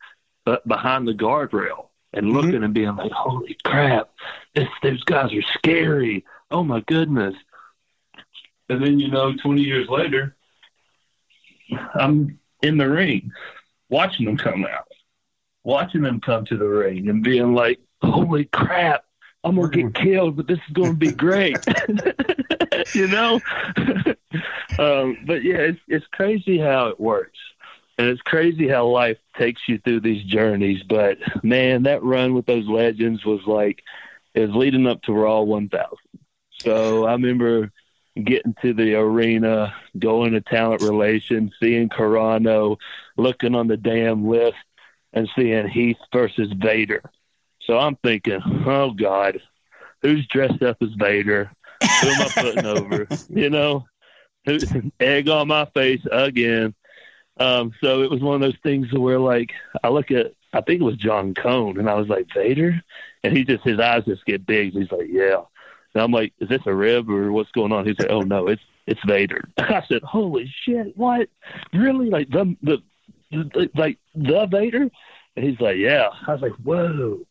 [0.44, 2.36] but behind the guardrail and mm-hmm.
[2.36, 2.64] looking mm-hmm.
[2.64, 4.10] and being like, "Holy crap,
[4.56, 6.24] this, those guys are scary!
[6.50, 7.36] Oh my goodness!"
[8.68, 10.34] And then you know, twenty years later,
[11.94, 13.30] I'm in the ring
[13.88, 14.88] watching them come out,
[15.62, 19.04] watching them come to the ring and being like, holy crap,
[19.42, 21.58] I'm going to get killed, but this is going to be great.
[22.94, 23.40] you know?
[24.78, 27.38] um, but yeah, it's, it's crazy how it works.
[27.96, 30.82] And it's crazy how life takes you through these journeys.
[30.82, 33.82] But man, that run with those legends was like,
[34.34, 35.88] it was leading up to Raw 1000.
[36.60, 37.70] So I remember
[38.22, 42.78] getting to the arena, going to talent relations, seeing Carrano,
[43.16, 44.56] looking on the damn list,
[45.12, 47.02] and seeing Heath versus Vader.
[47.62, 49.40] So I'm thinking, oh God,
[50.02, 51.50] who's dressed up as Vader?
[51.80, 53.08] Who am I putting over?
[53.30, 53.86] You know,
[55.00, 56.74] egg on my face again.
[57.38, 60.80] Um, so it was one of those things where, like, I look at, I think
[60.80, 62.80] it was John Cone, and I was like, Vader,
[63.24, 64.72] and he just his eyes just get big.
[64.72, 65.42] He's like, yeah.
[65.94, 67.86] And I'm like, is this a rib or what's going on?
[67.86, 69.48] He said, oh no, it's it's Vader.
[69.58, 71.28] I said, holy shit, what?
[71.72, 72.10] Really?
[72.10, 72.82] Like the, the
[73.74, 74.90] like the Vader?
[75.36, 76.08] And he's like, yeah.
[76.26, 77.26] I was like, whoa.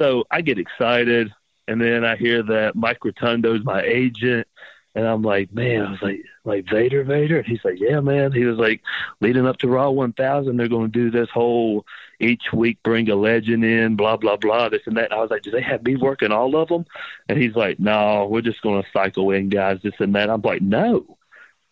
[0.00, 1.32] So I get excited,
[1.68, 4.46] and then I hear that Mike Rotundo's my agent,
[4.94, 7.38] and I'm like, man, I was like, like Vader, Vader.
[7.38, 8.32] And he's like, yeah, man.
[8.32, 8.80] He was like,
[9.20, 11.84] leading up to Raw 1000, they're going to do this whole
[12.18, 15.06] each week bring a legend in, blah blah blah, this and that.
[15.06, 16.86] And I was like, do they have me working all of them?
[17.28, 20.30] And he's like, no, we're just going to cycle in guys, this and that.
[20.30, 21.18] I'm like, no,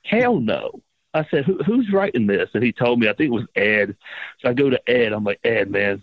[0.03, 0.83] hell no.
[1.14, 2.50] I said, Who, who's writing this?
[2.55, 3.96] And he told me, I think it was Ed.
[4.40, 5.12] So I go to Ed.
[5.12, 6.03] I'm like, Ed, man,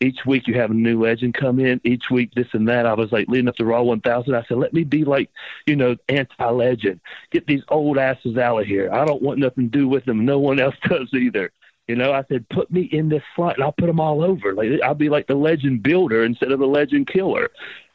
[0.00, 1.80] each week you have a new legend come in.
[1.84, 2.86] Each week this and that.
[2.86, 4.34] I was like leading up to Raw 1000.
[4.34, 5.30] I said, let me be like,
[5.66, 7.00] you know, anti-legend.
[7.30, 8.92] Get these old asses out of here.
[8.92, 10.24] I don't want nothing to do with them.
[10.24, 11.52] No one else does either.
[11.88, 14.54] You know, I said, put me in this slot and I'll put them all over.
[14.54, 17.50] Like I'll be like the legend builder instead of the legend killer.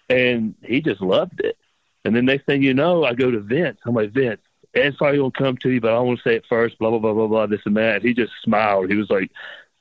[0.09, 1.57] And he just loved it.
[2.05, 3.79] And then next thing you know, I go to Vince.
[3.85, 4.39] I'm like, Vince,
[4.77, 6.77] Ed's probably gonna come to you, but I want to say it first.
[6.79, 7.45] Blah blah blah blah blah.
[7.47, 8.03] This and that.
[8.03, 8.89] He just smiled.
[8.89, 9.31] He was like,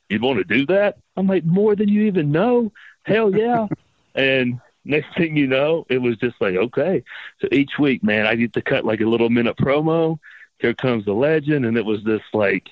[0.09, 0.99] you'd want to do that?
[1.16, 2.73] I'm like, more than you even know?
[3.05, 3.66] Hell yeah.
[4.14, 7.03] and next thing you know, it was just like, okay.
[7.41, 10.18] So each week, man, I get to cut like a little minute promo.
[10.59, 11.66] Here comes the legend.
[11.66, 12.68] And it was this like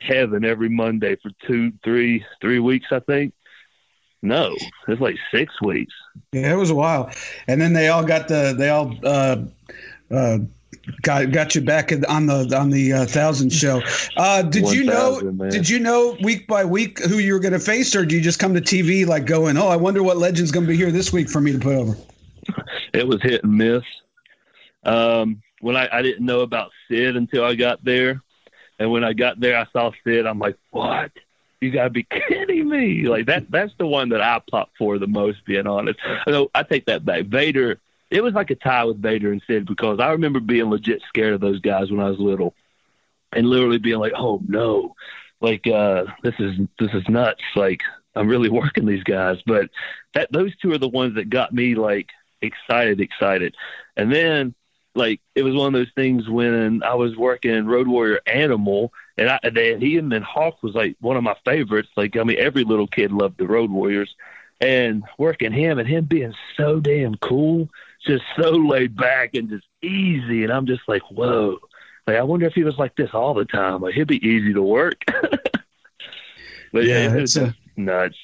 [0.00, 3.32] heaven every Monday for two, three, three weeks, I think.
[4.22, 4.56] No,
[4.88, 5.94] it's like six weeks.
[6.32, 7.12] Yeah, it was a while,
[7.46, 9.36] and then they all got the they all uh,
[10.10, 10.38] uh,
[11.02, 13.80] got got you back on the on the uh, thousand show.
[14.16, 15.20] Uh, did 1, you know?
[15.20, 15.50] Man.
[15.50, 18.22] Did you know week by week who you were going to face, or do you
[18.22, 20.90] just come to TV like going, "Oh, I wonder what legend's going to be here
[20.90, 21.96] this week for me to put over"?
[22.94, 23.82] It was hit and miss.
[24.84, 28.22] Um, when I, I didn't know about Sid until I got there,
[28.78, 30.24] and when I got there, I saw Sid.
[30.24, 31.12] I'm like, "What?
[31.60, 33.50] You gotta be kidding me!" Like that.
[33.50, 35.44] That's the one that I pop for the most.
[35.44, 37.26] Being honest, I I take that back.
[37.26, 41.02] Vader it was like a tie with Vader and Sid because I remember being legit
[41.08, 42.54] scared of those guys when I was little,
[43.32, 44.94] and literally being like, "Oh no,
[45.40, 47.82] like uh, this is this is nuts!" Like
[48.14, 49.70] I'm really working these guys, but
[50.14, 53.56] that those two are the ones that got me like excited, excited,
[53.96, 54.54] and then
[54.94, 59.28] like it was one of those things when I was working Road Warrior Animal, and
[59.28, 61.90] I they, he and then Hawk was like one of my favorites.
[61.96, 64.14] Like I mean, every little kid loved the Road Warriors,
[64.60, 67.68] and working him and him being so damn cool
[68.06, 70.44] just so laid back and just easy.
[70.44, 71.58] And I'm just like, whoa.
[72.06, 73.82] Like, I wonder if he was like this all the time.
[73.82, 75.02] Like, he'd be easy to work.
[75.06, 78.16] but yeah, yeah it's a, nuts.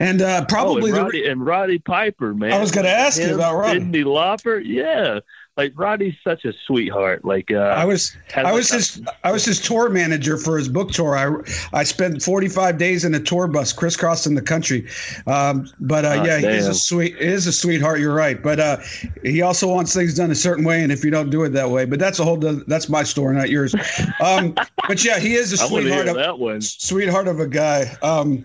[0.00, 2.52] And uh, probably oh, and, Roddy, the, and Roddy Piper, man.
[2.52, 3.80] I was going to ask Him, you about Roddy.
[3.80, 5.20] Cyndi Lauper, yeah
[5.56, 7.24] like Roddy's such a sweetheart.
[7.24, 10.90] Like uh, I was, I was his, I was his tour manager for his book
[10.90, 11.16] tour.
[11.16, 14.88] I, I spent 45 days in a tour bus crisscrossing the country.
[15.26, 16.54] Um, but uh, oh, yeah, damn.
[16.54, 18.00] he's a sweet, is a sweetheart.
[18.00, 18.42] You're right.
[18.42, 18.78] But uh,
[19.22, 21.70] he also wants things done a certain way, and if you don't do it that
[21.70, 23.74] way, but that's a whole, that's my story, not yours.
[24.20, 24.54] Um,
[24.88, 26.08] but yeah, he is a sweetheart.
[26.08, 26.60] Of, that one.
[26.60, 27.96] Sweetheart of a guy.
[28.02, 28.44] Um,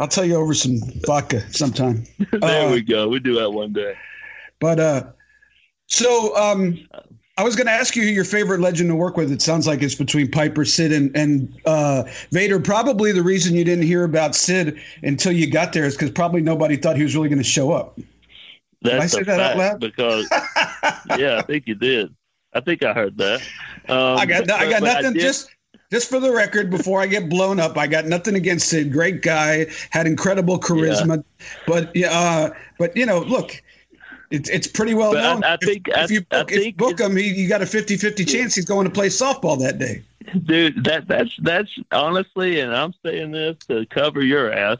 [0.00, 2.04] I'll tell you over some vodka sometime.
[2.32, 3.08] there we uh, go.
[3.08, 3.94] We do that one day.
[4.60, 5.02] But uh,
[5.86, 6.78] so um,
[7.38, 9.30] I was going to ask you who your favorite legend to work with.
[9.30, 12.58] It sounds like it's between Piper, Sid, and, and uh, Vader.
[12.58, 16.40] Probably the reason you didn't hear about Sid until you got there is because probably
[16.40, 17.98] nobody thought he was really going to show up.
[18.82, 19.80] That's did I say that out loud?
[19.80, 20.28] Because
[21.18, 22.14] yeah, I think you did.
[22.54, 23.42] I think I heard that.
[23.88, 25.16] Um, I got I got nothing.
[25.16, 25.50] I just
[25.90, 28.92] just for the record, before I get blown up, I got nothing against Sid.
[28.92, 31.46] Great guy, had incredible charisma, yeah.
[31.66, 33.62] but uh, but you know, look,
[34.30, 35.44] it's it's pretty well but known.
[35.44, 37.66] I, I think if, if you book, if you book him, he, you got a
[37.66, 40.02] 50-50 chance he's going to play softball that day.
[40.44, 44.78] Dude, that that's that's honestly, and I'm saying this to cover your ass.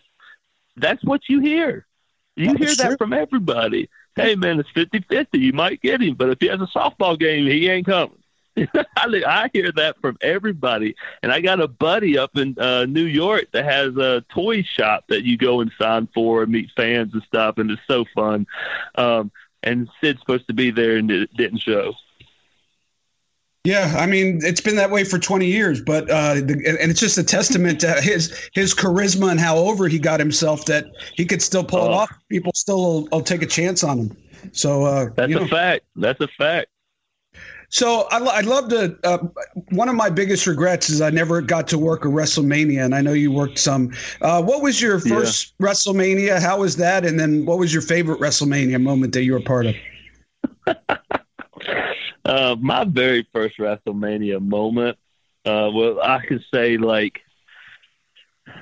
[0.76, 1.86] That's what you hear.
[2.34, 3.88] You hear that from everybody.
[4.16, 5.26] Hey man, it's 50-50.
[5.34, 8.18] You might get him, but if he has a softball game, he ain't coming.
[8.96, 10.94] I hear that from everybody.
[11.22, 15.04] And I got a buddy up in uh, New York that has a toy shop
[15.08, 18.46] that you go and sign for and meet fans and stuff, and it's so fun.
[18.94, 19.30] Um,
[19.62, 21.94] and Sid's supposed to be there and it didn't show.
[23.64, 27.00] Yeah, I mean it's been that way for 20 years, but uh, the, and it's
[27.00, 31.24] just a testament to his his charisma and how over he got himself that he
[31.24, 32.12] could still pull it off.
[32.28, 34.16] People still will, will, take a chance on him.
[34.52, 35.46] So uh, that's a know.
[35.48, 35.84] fact.
[35.96, 36.68] That's a fact.
[37.68, 38.96] So I, would love to.
[39.02, 39.18] Uh,
[39.70, 43.00] one of my biggest regrets is I never got to work a WrestleMania, and I
[43.00, 43.92] know you worked some.
[44.20, 45.66] Uh, what was your first yeah.
[45.66, 46.40] WrestleMania?
[46.40, 47.04] How was that?
[47.04, 49.74] And then what was your favorite WrestleMania moment that you were part of?
[52.24, 54.96] uh, my very first WrestleMania moment.
[55.44, 57.20] Uh, well, I could say like,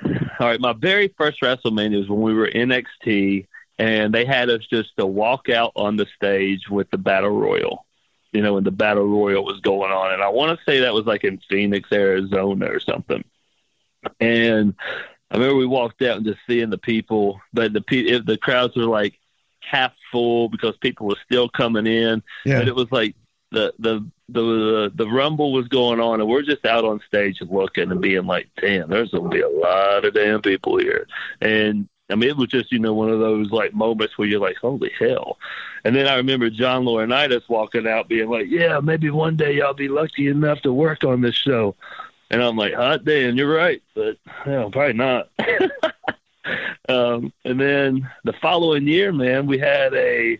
[0.04, 3.46] all right, my very first WrestleMania was when we were NXT,
[3.78, 7.83] and they had us just to walk out on the stage with the Battle Royal
[8.34, 10.12] you know, when the battle royal was going on.
[10.12, 13.24] And I want to say that was like in Phoenix, Arizona or something.
[14.20, 14.74] And
[15.30, 18.76] I remember we walked out and just seeing the people, but the if the crowds
[18.76, 19.18] were like
[19.60, 22.22] half full because people were still coming in.
[22.44, 22.58] Yeah.
[22.58, 23.14] But it was like
[23.52, 27.90] the the the the rumble was going on, and we're just out on stage looking
[27.90, 31.06] and being like, "Damn, there's gonna be a lot of damn people here."
[31.40, 34.40] And I mean, it was just you know one of those like moments where you're
[34.40, 35.38] like, "Holy hell!"
[35.84, 39.74] And then I remember John Laurinaitis walking out, being like, "Yeah, maybe one day I'll
[39.74, 41.74] be lucky enough to work on this show."
[42.30, 45.30] And I'm like, "Hot damn, you're right, but yeah, probably not."
[46.88, 50.38] um, and then the following year, man, we had a.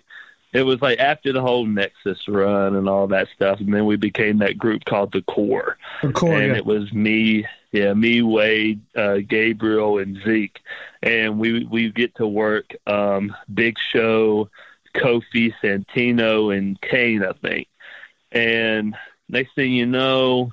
[0.53, 3.97] It was like after the whole Nexus run and all that stuff, and then we
[3.97, 5.79] became that group called the Core.
[6.03, 6.59] The Core, and yeah.
[6.59, 7.45] it was me,
[7.75, 10.61] yeah, me, Wade, uh, Gabriel, and Zeke,
[11.03, 14.49] and we we get to work um, Big Show,
[14.95, 17.67] Kofi, Santino, and Kane, I think.
[18.31, 18.95] And
[19.29, 20.53] next thing you know,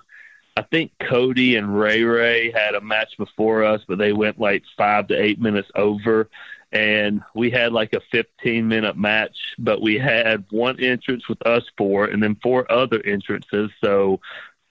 [0.57, 4.63] I think Cody and Ray Ray had a match before us, but they went like
[4.75, 6.27] five to eight minutes over.
[6.71, 11.63] And we had like a 15 minute match, but we had one entrance with us
[11.77, 13.69] four and then four other entrances.
[13.83, 14.21] So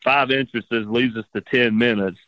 [0.03, 2.18] five entrances leaves us to 10 minutes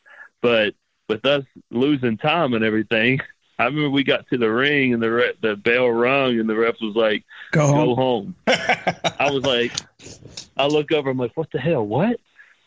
[0.43, 0.75] but
[1.09, 3.21] with us losing time and everything,
[3.59, 6.57] I remember we got to the ring and the re- the bell rung and the
[6.57, 7.87] ref was like, Go home.
[7.87, 8.37] "Go home."
[9.19, 9.73] I was like,
[10.57, 11.11] I look over.
[11.11, 11.87] I'm like, "What the hell?
[11.87, 12.19] What?"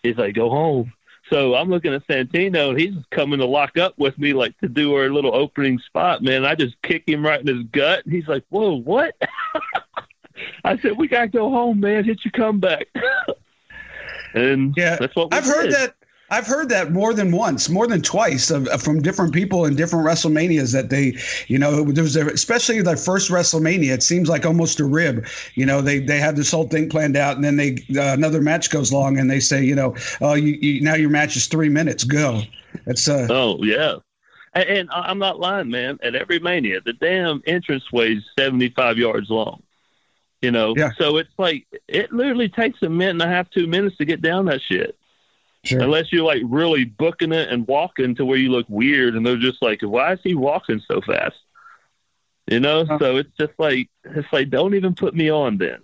[0.04, 0.94] He's like, "Go home."
[1.30, 4.70] So I'm looking at Santino, and he's coming to lock up with me, like to
[4.70, 6.22] do our little opening spot.
[6.22, 8.06] Man, I just kick him right in his gut.
[8.06, 9.16] And he's like, "Whoa, what?"
[10.64, 12.04] I said, "We gotta go home, man.
[12.04, 12.88] Hit your comeback."
[14.34, 15.96] and Yeah, that's what we I've heard that.
[16.30, 20.74] I've heard that more than once, more than twice, from different people in different WrestleManias.
[20.74, 21.18] That they,
[21.48, 23.94] you know, there was a, especially the first WrestleMania.
[23.94, 25.28] It seems like almost a rib.
[25.54, 28.42] You know, they they have this whole thing planned out, and then they uh, another
[28.42, 31.46] match goes long, and they say, you know, oh, you, you now your match is
[31.46, 32.04] three minutes.
[32.04, 32.42] Go.
[32.88, 33.98] It's uh, Oh yeah,
[34.54, 36.00] and, and I'm not lying, man.
[36.02, 39.62] At every mania, the damn entrance weighs 75 yards long.
[40.42, 40.92] You know, Yeah.
[40.98, 44.22] so it's like it literally takes a minute and a half, two minutes to get
[44.22, 44.98] down that shit.
[45.66, 45.82] Sure.
[45.82, 49.38] Unless you're like really booking it and walking to where you look weird, and they're
[49.38, 51.36] just like, "Why is he walking so fast?"
[52.48, 53.00] You know, Huh.
[53.00, 55.80] so it's just like it's like don't even put me on then.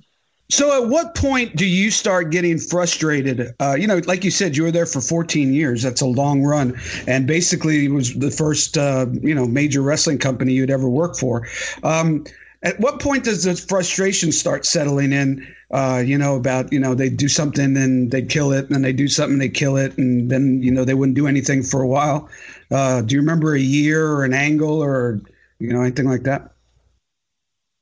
[0.49, 3.55] So, at what point do you start getting frustrated?
[3.61, 5.81] Uh, you know, like you said, you were there for 14 years.
[5.81, 6.77] That's a long run,
[7.07, 11.15] and basically, it was the first uh, you know major wrestling company you'd ever work
[11.15, 11.47] for.
[11.83, 12.25] Um,
[12.63, 15.47] at what point does the frustration start settling in?
[15.71, 18.81] Uh, you know, about you know they do something and they kill it, and then
[18.81, 21.81] they do something they kill it, and then you know they wouldn't do anything for
[21.81, 22.29] a while.
[22.69, 25.21] Uh, do you remember a year or an angle or
[25.59, 26.51] you know anything like that?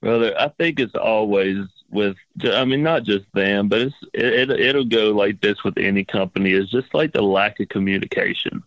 [0.01, 1.57] Brother, I think it's always
[1.89, 5.77] with, I mean, not just them, but it's it, it it'll go like this with
[5.77, 6.51] any company.
[6.51, 8.63] It's just like the lack of communication.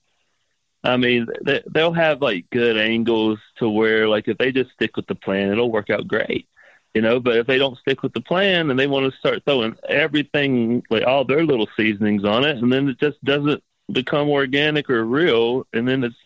[0.85, 4.97] I mean, they, they'll have like good angles to where, like, if they just stick
[4.97, 6.49] with the plan, it'll work out great,
[6.95, 7.21] you know.
[7.21, 10.83] But if they don't stick with the plan and they want to start throwing everything,
[10.91, 13.63] like all their little seasonings on it, and then it just doesn't
[13.93, 16.17] become organic or real, and then it's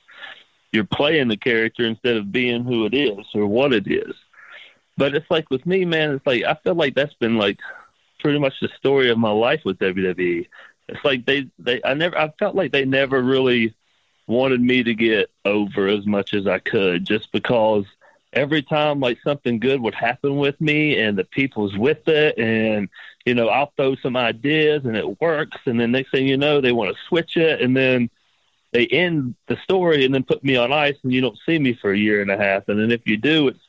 [0.73, 4.15] you're playing the character instead of being who it is or what it is.
[4.97, 7.59] But it's like with me, man, it's like I feel like that's been like
[8.21, 10.47] pretty much the story of my life with WWE.
[10.89, 13.75] It's like they they I never I felt like they never really
[14.27, 17.85] wanted me to get over as much as I could just because
[18.33, 22.89] every time like something good would happen with me and the people's with it and
[23.25, 26.61] you know I'll throw some ideas and it works and then next thing you know
[26.61, 28.11] they want to switch it and then
[28.73, 31.75] they end the story and then put me on ice and you don't see me
[31.75, 33.61] for a year and a half and then if you do it's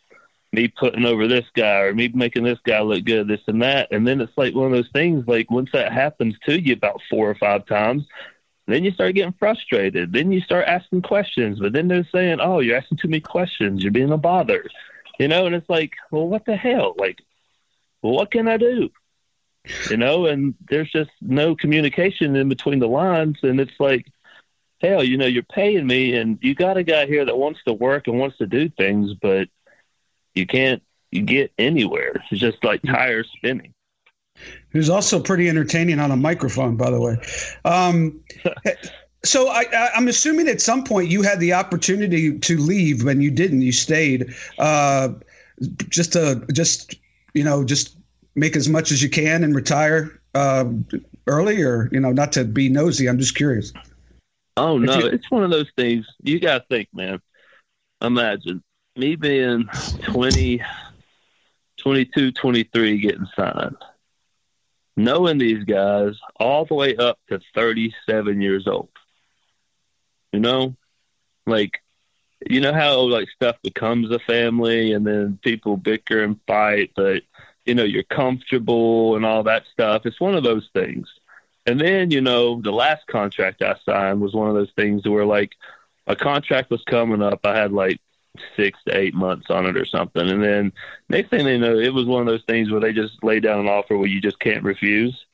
[0.51, 3.89] me putting over this guy or me making this guy look good, this and that.
[3.91, 7.01] And then it's like one of those things, like once that happens to you about
[7.09, 8.05] four or five times,
[8.67, 10.11] then you start getting frustrated.
[10.11, 13.81] Then you start asking questions, but then they're saying, oh, you're asking too many questions.
[13.81, 14.65] You're being a bother.
[15.19, 16.93] You know, and it's like, well, what the hell?
[16.97, 17.23] Like,
[18.01, 18.89] what can I do?
[19.89, 23.39] You know, and there's just no communication in between the lines.
[23.41, 24.05] And it's like,
[24.81, 27.73] hell, you know, you're paying me and you got a guy here that wants to
[27.73, 29.47] work and wants to do things, but
[30.35, 32.23] you can't get anywhere.
[32.29, 33.73] It's just like tires spinning.
[34.69, 37.17] Who's also pretty entertaining on a microphone, by the way.
[37.65, 38.19] Um,
[39.25, 39.65] so I,
[39.95, 43.61] I'm assuming at some point you had the opportunity to leave, when you didn't.
[43.61, 45.09] You stayed, uh,
[45.89, 46.95] just to just
[47.33, 47.97] you know just
[48.35, 50.65] make as much as you can and retire uh,
[51.25, 53.07] early, or you know not to be nosy.
[53.07, 53.73] I'm just curious.
[54.55, 57.19] Oh no, you- it's one of those things you gotta think, man.
[58.01, 58.63] Imagine
[58.95, 59.67] me being
[60.03, 60.61] 20,
[61.77, 63.75] 22, 23 getting signed.
[64.97, 68.89] Knowing these guys all the way up to 37 years old.
[70.33, 70.75] You know?
[71.45, 71.81] Like,
[72.45, 77.23] you know how like stuff becomes a family and then people bicker and fight, but
[77.65, 80.05] you know, you're comfortable and all that stuff.
[80.05, 81.07] It's one of those things.
[81.65, 85.25] And then, you know, the last contract I signed was one of those things where
[85.25, 85.51] like
[86.07, 87.41] a contract was coming up.
[87.43, 87.99] I had like
[88.55, 90.27] six to eight months on it or something.
[90.27, 90.73] And then
[91.09, 93.59] next thing they know, it was one of those things where they just lay down
[93.59, 95.25] an offer where you just can't refuse.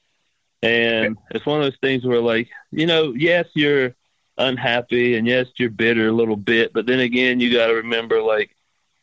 [0.61, 3.95] And it's one of those things where like, you know, yes, you're
[4.37, 8.21] unhappy and yes, you're bitter a little bit, but then again, you got to remember
[8.21, 8.55] like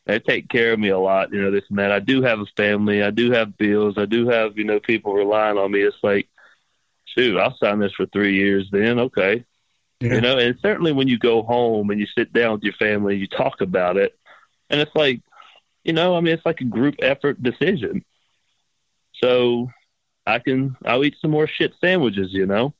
[0.05, 1.91] they take care of me a lot, you know, this and that.
[1.91, 3.03] I do have a family.
[3.03, 3.97] I do have bills.
[3.97, 5.81] I do have, you know, people relying on me.
[5.81, 6.27] It's like,
[7.05, 8.99] shoot, I'll sign this for three years then.
[8.99, 9.45] Okay.
[10.01, 10.15] Yeah.
[10.15, 13.15] You know, and certainly when you go home and you sit down with your family,
[13.17, 14.17] you talk about it.
[14.69, 15.21] And it's like,
[15.83, 18.03] you know, I mean, it's like a group effort decision.
[19.21, 19.69] So
[20.25, 22.73] I can, I'll eat some more shit sandwiches, you know?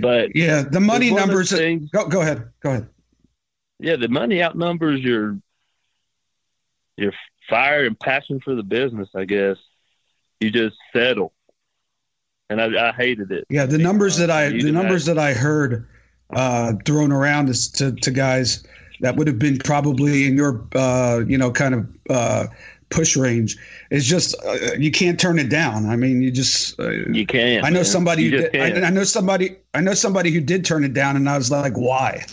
[0.00, 1.50] But Yeah, the money it's one of numbers.
[1.50, 2.50] things- Go, go ahead.
[2.60, 2.88] Go ahead.
[3.78, 5.38] yeah, the money outnumbers your
[6.96, 7.12] your
[7.48, 9.08] fire and passion for the business.
[9.14, 9.56] I guess
[10.40, 11.32] you just settle,
[12.50, 13.44] and I, I hated it.
[13.48, 15.86] Yeah, the numbers that I the numbers that I heard
[16.30, 18.64] uh, thrown around to, to guys
[19.00, 22.46] that would have been probably in your, uh, you know, kind of uh,
[22.90, 23.56] push range.
[23.90, 25.86] It's just uh, you can't turn it down.
[25.86, 27.64] I mean, you just uh, you can't.
[27.64, 27.84] I know man.
[27.84, 28.24] somebody.
[28.24, 29.56] Who did, I, I know somebody.
[29.74, 32.24] I know somebody who did turn it down, and I was like, why?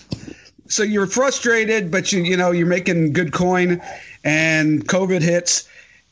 [0.68, 3.82] So you're frustrated, but you you know you're making good coin,
[4.24, 5.68] and COVID hits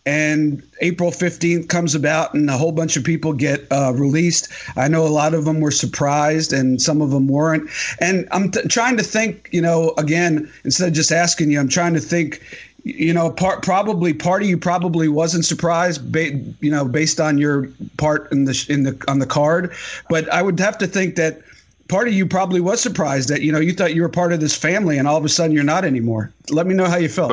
[0.05, 4.49] and April 15th comes about and a whole bunch of people get uh, released.
[4.75, 7.69] I know a lot of them were surprised and some of them weren't.
[7.99, 11.93] And I'm trying to think, you know, again, instead of just asking you, I'm trying
[11.93, 12.41] to think,
[12.83, 17.37] you know, part probably part of you probably wasn't surprised, ba- you know, based on
[17.37, 19.73] your part in the in the on the card.
[20.09, 21.41] But I would have to think that
[21.87, 24.41] part of you probably was surprised that you know you thought you were part of
[24.41, 26.33] this family and all of a sudden you're not anymore.
[26.49, 27.31] Let me know how you felt.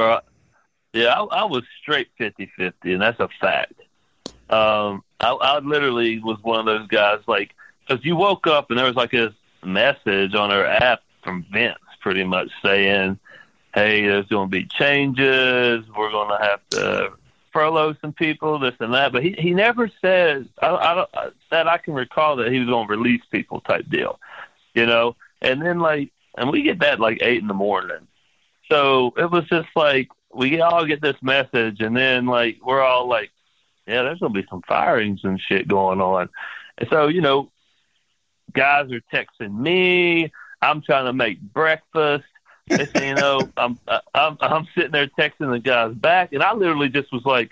[0.92, 3.74] Yeah, I, I was straight 50-50, and that's a fact.
[4.48, 7.54] Um, I, I literally was one of those guys, like,
[7.86, 9.34] because you woke up and there was like a
[9.64, 13.18] message on our app from Vince, pretty much saying,
[13.74, 15.84] "Hey, there's going to be changes.
[15.96, 17.12] We're going to have to
[17.52, 21.78] furlough some people, this and that." But he he never says I, I that I
[21.78, 24.18] can recall that he was going to release people type deal,
[24.74, 25.16] you know.
[25.42, 28.06] And then like, and we get that like eight in the morning,
[28.70, 33.08] so it was just like we all get this message, and then like we're all
[33.08, 33.30] like,
[33.86, 36.28] yeah, there's gonna be some firings and shit going on,
[36.78, 37.50] and so you know,
[38.52, 40.32] guys are texting me.
[40.62, 42.24] I'm trying to make breakfast.
[42.68, 46.52] Next you know, I'm uh, I'm I'm sitting there texting the guys back, and I
[46.54, 47.50] literally just was like,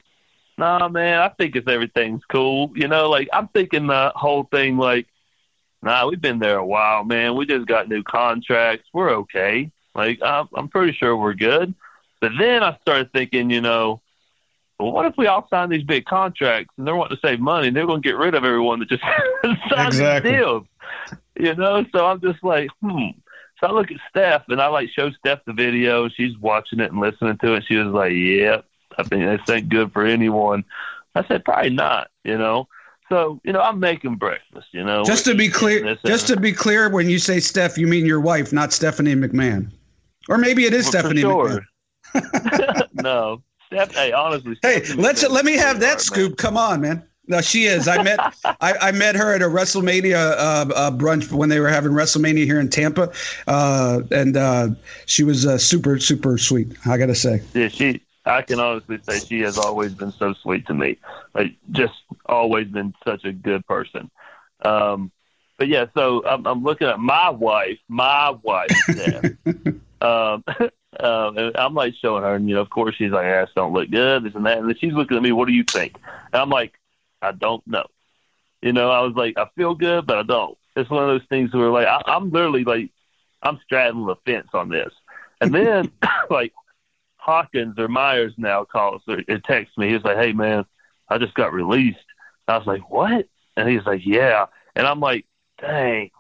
[0.57, 4.77] "Nah, man, I think if everything's cool, you know, like I'm thinking the whole thing
[4.77, 5.07] like,
[5.83, 7.35] nah, we've been there a while, man.
[7.35, 8.89] We just got new contracts.
[8.93, 9.73] We're okay.
[9.95, 11.75] Like I'm I'm pretty sure we're good."
[12.21, 14.01] But then I started thinking, you know,
[14.79, 17.69] well, what if we all sign these big contracts and they're wanting to save money
[17.69, 19.03] and they're going to get rid of everyone that just
[19.43, 20.31] signed exactly.
[20.31, 20.67] these deals?
[21.39, 23.11] You know, so I'm just like, hmm.
[23.61, 26.09] So I look at Steph and I like show Steph the video.
[26.09, 27.65] She's watching it and listening to it.
[27.67, 28.61] She was like, "Yeah,
[28.97, 30.65] I think this ain't good for anyone."
[31.17, 32.69] I said, "Probably not." You know.
[33.09, 34.69] So you know, I'm making breakfast.
[34.71, 35.05] You know.
[35.05, 38.21] Just to be clear, just to be clear, when you say Steph, you mean your
[38.21, 39.73] wife, not Stephanie McMahon,
[40.29, 41.49] or maybe it is well, Stephanie sure.
[41.49, 41.61] McMahon.
[42.95, 43.95] No, Steph.
[43.95, 44.59] Hey, honestly.
[44.63, 46.31] Hey, let's let me have that scoop.
[46.31, 46.37] Man.
[46.37, 47.03] Come on, man.
[47.29, 47.87] No, she is.
[47.87, 51.69] I met I, I, met her at a WrestleMania uh, uh, brunch when they were
[51.69, 53.13] having WrestleMania here in Tampa,
[53.47, 54.69] uh, and uh,
[55.07, 56.75] she was uh, super super sweet.
[56.87, 57.43] I gotta say.
[57.55, 58.03] Yeah, she.
[58.25, 60.99] I can honestly say she has always been so sweet to me.
[61.33, 61.95] Like, just
[62.27, 64.11] always been such a good person.
[64.63, 65.11] Um,
[65.57, 68.71] but yeah, so I'm, I'm looking at my wife, my wife,
[70.01, 70.45] um,
[71.01, 73.73] um, and I'm like showing her, and you know, of course, she's like, "Ass don't
[73.73, 75.33] look good," this and that, and then she's looking at me.
[75.33, 75.97] What do you think?
[76.33, 76.79] And I'm like,
[77.21, 77.87] I don't know.
[78.63, 80.57] You know, I was like, I feel good, but I don't.
[80.77, 82.91] It's one of those things where like I, I'm literally like,
[83.43, 84.93] I'm straddling the fence on this.
[85.41, 85.93] And then
[86.31, 86.53] like
[87.17, 89.93] Hawkins or Myers now calls or, or texts me.
[89.93, 90.65] He's like, "Hey man,
[91.09, 91.99] I just got released."
[92.47, 95.27] I was like, "What?" And he's like, "Yeah." And I'm like,
[95.61, 96.11] "Dang,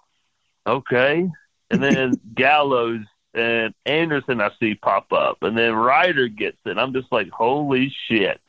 [0.67, 1.29] okay."
[1.71, 3.05] And then Gallows
[3.35, 6.79] and Anderson I see pop up, and then Ryder gets it.
[6.79, 8.41] I'm just like, holy shit!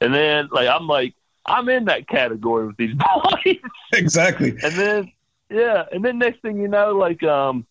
[0.00, 1.14] And then like I'm like,
[1.46, 2.94] I'm in that category with these
[3.44, 3.56] boys.
[3.92, 4.50] exactly.
[4.62, 5.12] And then
[5.50, 7.66] yeah, and then next thing you know, like um,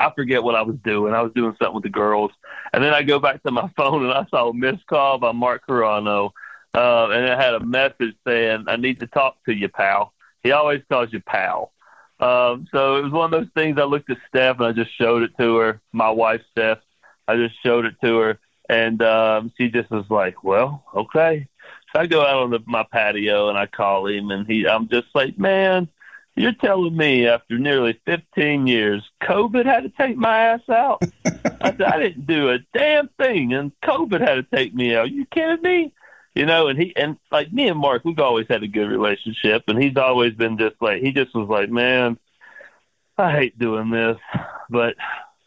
[0.00, 1.14] I forget what I was doing.
[1.14, 2.32] I was doing something with the girls,
[2.72, 5.32] and then I go back to my phone and I saw a missed call by
[5.32, 6.30] Mark Carrano,
[6.74, 10.12] uh, and it had a message saying, "I need to talk to you, pal."
[10.42, 11.72] He always calls you pal.
[12.18, 13.78] Um, so it was one of those things.
[13.78, 15.80] I looked at Steph and I just showed it to her.
[15.92, 16.78] My wife, Steph,
[17.28, 18.38] I just showed it to her,
[18.68, 21.48] and um, she just was like, "Well, okay."
[21.92, 24.88] So I go out on the, my patio and I call him, and he, I'm
[24.88, 25.88] just like, "Man,
[26.36, 31.70] you're telling me after nearly 15 years, COVID had to take my ass out?" I
[31.72, 35.10] said, "I didn't do a damn thing, and COVID had to take me out.
[35.10, 35.92] You kidding me?"
[36.36, 39.64] You know, and he and like me and Mark, we've always had a good relationship,
[39.68, 42.18] and he's always been just like he just was like, man,
[43.16, 44.18] I hate doing this,
[44.68, 44.96] but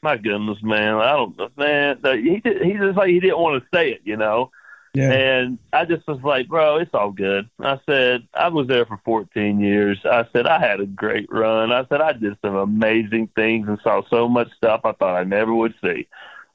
[0.01, 3.91] my goodness, man, I don't, man, he he just like he didn't want to say
[3.91, 4.49] it, you know.
[4.95, 5.11] Yeah.
[5.11, 7.47] And I just was like, bro, it's all good.
[7.59, 9.99] I said, I was there for 14 years.
[10.03, 11.71] I said, I had a great run.
[11.71, 15.25] I said, I did some amazing things and saw so much stuff I thought I
[15.25, 16.07] never would see.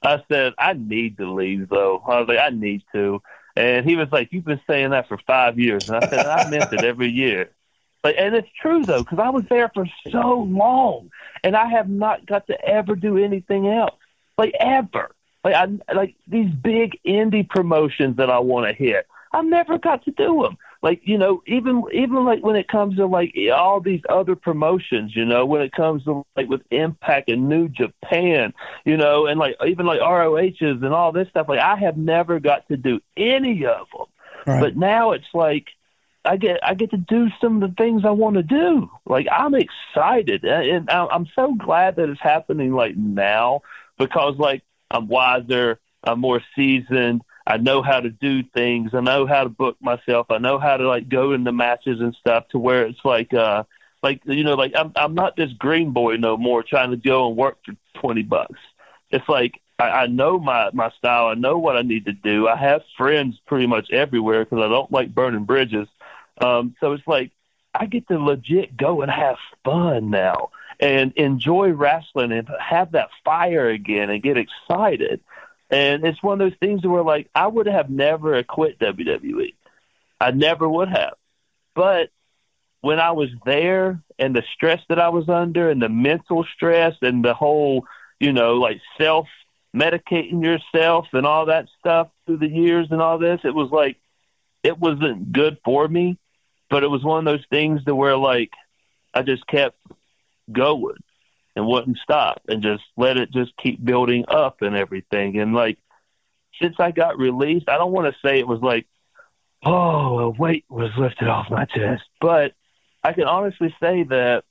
[0.03, 2.03] I said, I need to leave, though.
[2.05, 3.23] I was like, I need to.
[3.57, 6.51] And he was like, "You've been saying that for five years," and I said, "I
[6.51, 7.51] meant it every year."
[8.03, 11.11] But and it's true though, because I was there for so long,
[11.43, 13.95] and I have not got to ever do anything else,
[14.37, 15.11] like ever.
[15.43, 19.07] Like I like these big indie promotions that I want to hit.
[19.33, 20.59] I never got to do them.
[20.85, 25.17] Like you know even even like when it comes to like all these other promotions
[25.17, 28.53] you know when it comes to like with impact and new japan
[28.85, 32.39] you know and like even like rohs and all this stuff like i have never
[32.39, 34.07] got to do any of them
[34.47, 34.61] right.
[34.61, 35.67] but now it's like
[36.27, 38.91] I get I get to do some of the things I want to do.
[39.05, 43.61] Like I'm excited, and I'm so glad that it's happening like now
[43.99, 48.93] because like I'm wiser, I'm more seasoned, I know how to do things.
[48.95, 50.27] I know how to book myself.
[50.31, 53.65] I know how to like go into matches and stuff to where it's like uh
[54.03, 57.29] like you know like I'm I'm not this green boy no more trying to go
[57.29, 58.59] and work for twenty bucks.
[59.11, 61.27] It's like I, I know my my style.
[61.27, 62.49] I know what I need to do.
[62.49, 65.89] I have friends pretty much everywhere because I don't like burning bridges.
[66.41, 67.31] Um, so it's like
[67.75, 73.11] I get to legit go and have fun now and enjoy wrestling and have that
[73.25, 75.21] fire again and get excited.
[75.75, 79.55] And it's one of those things where like I would have never quit WWE.
[80.21, 81.15] I never would have.
[81.75, 82.11] But
[82.81, 86.95] when I was there and the stress that I was under and the mental stress
[87.03, 87.87] and the whole,
[88.21, 89.27] you know, like self
[89.75, 93.97] medicating yourself and all that stuff through the years and all this, it was like
[94.63, 96.17] it wasn't good for me.
[96.71, 98.53] But it was one of those things to where like
[99.13, 99.77] I just kept
[100.53, 101.03] going
[101.57, 105.39] and wouldn't stop and just let it just keep building up and everything.
[105.39, 105.79] And like
[106.61, 108.87] since I got released, I don't want to say it was like,
[109.65, 112.53] oh, a weight was lifted off my chest, but
[113.03, 114.45] I can honestly say that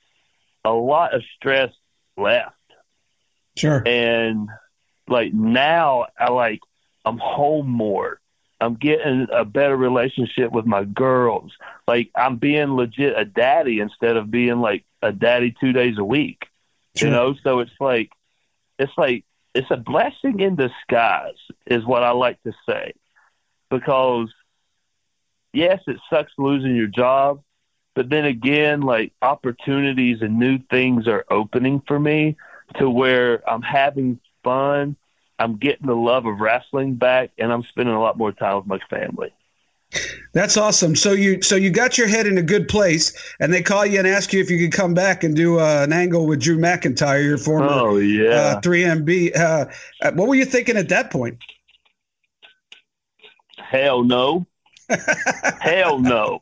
[0.65, 1.71] a lot of stress
[2.17, 2.55] left.
[3.55, 3.83] Sure.
[3.85, 4.49] And
[5.07, 6.61] like now, I like
[7.05, 8.19] I'm home more.
[8.59, 11.51] I'm getting a better relationship with my girls.
[11.87, 16.03] Like I'm being legit a daddy instead of being like a daddy two days a
[16.03, 16.45] week.
[16.95, 17.07] Sure.
[17.07, 18.09] You know, so it's like
[18.79, 22.93] it's like it's a blessing in disguise is what I like to say.
[23.69, 24.31] Because
[25.53, 27.41] yes, it sucks losing your job,
[27.95, 32.37] but then again, like opportunities and new things are opening for me
[32.77, 34.95] to where I'm having fun,
[35.39, 38.65] I'm getting the love of wrestling back, and I'm spending a lot more time with
[38.65, 39.33] my family.
[40.33, 40.95] That's awesome.
[40.95, 43.99] So you so you got your head in a good place, and they call you
[43.99, 46.57] and ask you if you could come back and do uh, an angle with Drew
[46.57, 48.57] McIntyre, your former oh, yeah.
[48.57, 49.37] uh, 3MB.
[49.37, 49.65] Uh,
[50.01, 51.37] uh, what were you thinking at that point?
[53.57, 54.45] Hell no.
[55.61, 56.41] Hell no.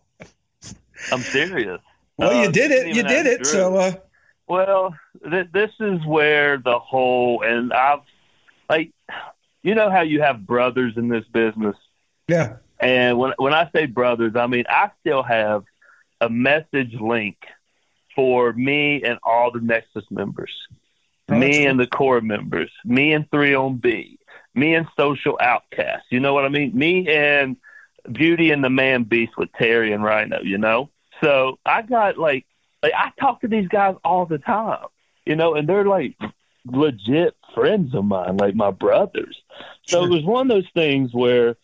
[1.11, 1.81] I'm serious.
[2.17, 2.95] Well, you uh, did it.
[2.95, 3.43] You did it.
[3.43, 3.51] Drew.
[3.51, 3.75] So.
[3.75, 3.91] Uh,
[4.47, 4.95] well,
[5.29, 7.99] th- this is where the whole and I've
[8.69, 8.91] like,
[9.63, 11.75] you know how you have brothers in this business.
[12.29, 15.63] Yeah and when when I say brothers, I mean I still have
[16.19, 17.37] a message link
[18.15, 20.51] for me and all the Nexus members,
[21.29, 24.17] oh, me and the core members, me and 3MB,
[24.53, 26.07] me and Social Outcasts.
[26.09, 26.77] You know what I mean?
[26.77, 27.55] Me and
[28.11, 30.41] Beauty and the Man Beast with Terry and Rhino.
[30.41, 30.89] You know,
[31.23, 32.45] so I got like
[32.83, 34.85] like I talk to these guys all the time.
[35.25, 36.15] You know, and they're like
[36.65, 39.37] legit friends of mine, like my brothers.
[39.85, 40.07] So sure.
[40.07, 41.55] it was one of those things where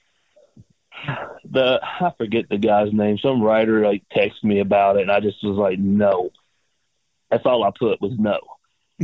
[1.49, 3.17] the I forget the guy's name.
[3.17, 6.31] Some writer like texted me about it, and I just was like, no.
[7.29, 8.39] That's all I put was no.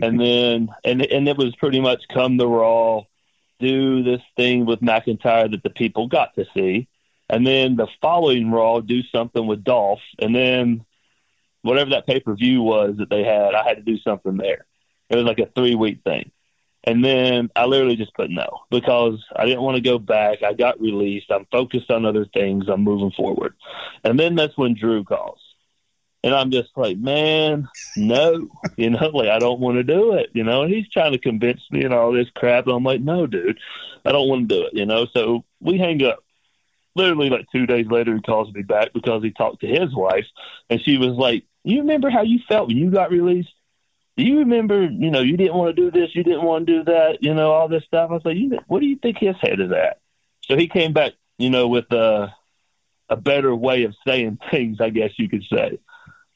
[0.01, 3.01] and then and and it was pretty much come the raw,
[3.59, 6.87] do this thing with McIntyre that the people got to see,
[7.29, 10.85] and then the following Raw do something with Dolph, and then
[11.61, 14.65] whatever that pay per view was that they had, I had to do something there.
[15.09, 16.31] It was like a three week thing.
[16.85, 20.43] And then I literally just put no because I didn't want to go back.
[20.43, 21.31] I got released.
[21.31, 22.65] I'm focused on other things.
[22.67, 23.55] I'm moving forward.
[24.03, 25.39] And then that's when Drew calls.
[26.23, 30.31] And I'm just like, man, no, you know, like I don't want to do it,
[30.33, 30.63] you know.
[30.63, 32.65] And he's trying to convince me and all this crap.
[32.67, 33.59] And I'm like, no, dude,
[34.05, 35.05] I don't want to do it, you know.
[35.05, 36.19] So we hang up.
[36.95, 40.27] Literally, like two days later, he calls me back because he talked to his wife,
[40.69, 43.49] and she was like, "You remember how you felt when you got released?"
[44.15, 46.77] Do you remember, you know, you didn't want to do this, you didn't want to
[46.77, 48.09] do that, you know, all this stuff.
[48.09, 49.99] I was like, you, what do you think his head is at?
[50.41, 52.33] So he came back, you know, with a,
[53.09, 55.79] a better way of saying things, I guess you could say.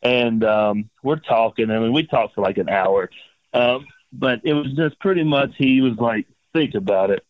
[0.02, 1.72] And um, we're talking.
[1.72, 3.10] I mean, we talked for like an hour.
[3.54, 7.26] Um, but it was just pretty much he was like, think about it.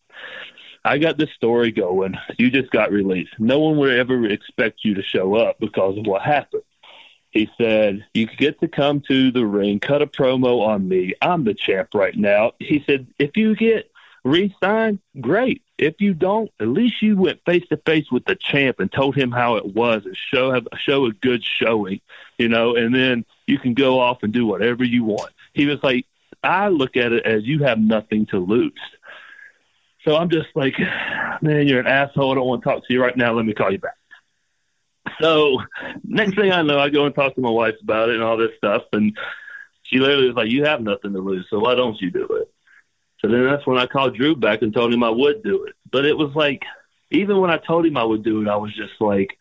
[0.84, 2.16] I got this story going.
[2.38, 3.34] You just got released.
[3.40, 6.64] No one would ever expect you to show up because of what happened.
[7.32, 11.14] He said, You get to come to the ring, cut a promo on me.
[11.22, 12.54] I'm the champ right now.
[12.60, 13.92] He said, If you get
[14.24, 15.62] re signed, great.
[15.78, 19.16] If you don't, at least you went face to face with the champ and told
[19.16, 22.02] him how it was and show have show a good showing,
[22.38, 25.32] you know, and then you can go off and do whatever you want.
[25.54, 26.06] He was like,
[26.44, 28.74] I look at it as you have nothing to lose.
[30.04, 30.80] So I'm just like,
[31.42, 32.32] man, you're an asshole.
[32.32, 33.34] I don't want to talk to you right now.
[33.34, 33.98] Let me call you back.
[35.22, 35.62] So
[36.04, 38.38] next thing I know, I go and talk to my wife about it and all
[38.38, 39.18] this stuff, and
[39.84, 42.52] she literally was like, "You have nothing to lose, so why don't you do it?"
[43.20, 45.74] So then that's when I called Drew back and told him I would do it.
[45.92, 46.64] But it was like,
[47.10, 49.38] even when I told him I would do it, I was just like,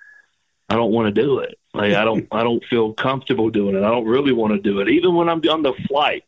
[0.69, 1.59] I don't want to do it.
[1.75, 3.85] Like I don't, I don't feel comfortable doing it.
[3.85, 4.89] I don't really want to do it.
[4.89, 6.25] Even when I'm on the flight,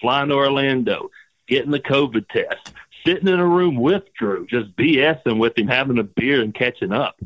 [0.00, 1.10] flying to Orlando,
[1.48, 2.74] getting the COVID test,
[3.04, 6.92] sitting in a room with Drew, just BSing with him, having a beer and catching
[6.92, 7.18] up.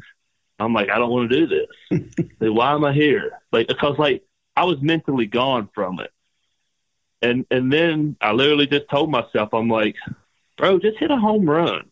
[0.64, 2.26] I'm like, I don't want to do this.
[2.40, 3.40] like, why am I here?
[3.52, 4.24] Like, because like
[4.56, 6.10] I was mentally gone from it.
[7.22, 9.96] And and then I literally just told myself, I'm like,
[10.56, 11.90] bro, just hit a home run.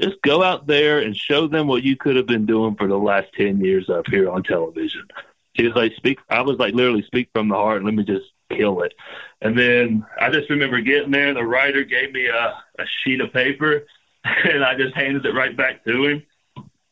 [0.00, 2.98] Just go out there and show them what you could have been doing for the
[2.98, 5.06] last ten years up here on television.
[5.54, 6.18] He was like, speak.
[6.28, 7.84] I was like, literally, speak from the heart.
[7.84, 8.92] Let me just kill it.
[9.40, 11.32] And then I just remember getting there.
[11.32, 13.86] The writer gave me a, a sheet of paper,
[14.24, 16.22] and I just handed it right back to him.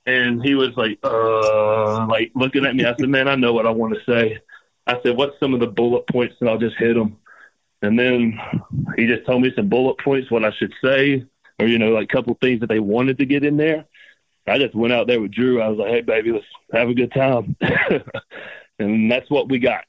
[0.05, 2.85] And he was like, uh, like looking at me.
[2.85, 4.39] I said, man, I know what I want to say.
[4.87, 6.35] I said, what's some of the bullet points?
[6.41, 7.19] And I'll just hit them.
[7.83, 8.39] And then
[8.97, 11.25] he just told me some bullet points, what I should say,
[11.59, 13.87] or, you know, like a couple things that they wanted to get in there.
[14.47, 15.61] I just went out there with Drew.
[15.61, 17.57] I was like, hey, baby, let's have a good time.
[18.79, 19.85] and that's what we got.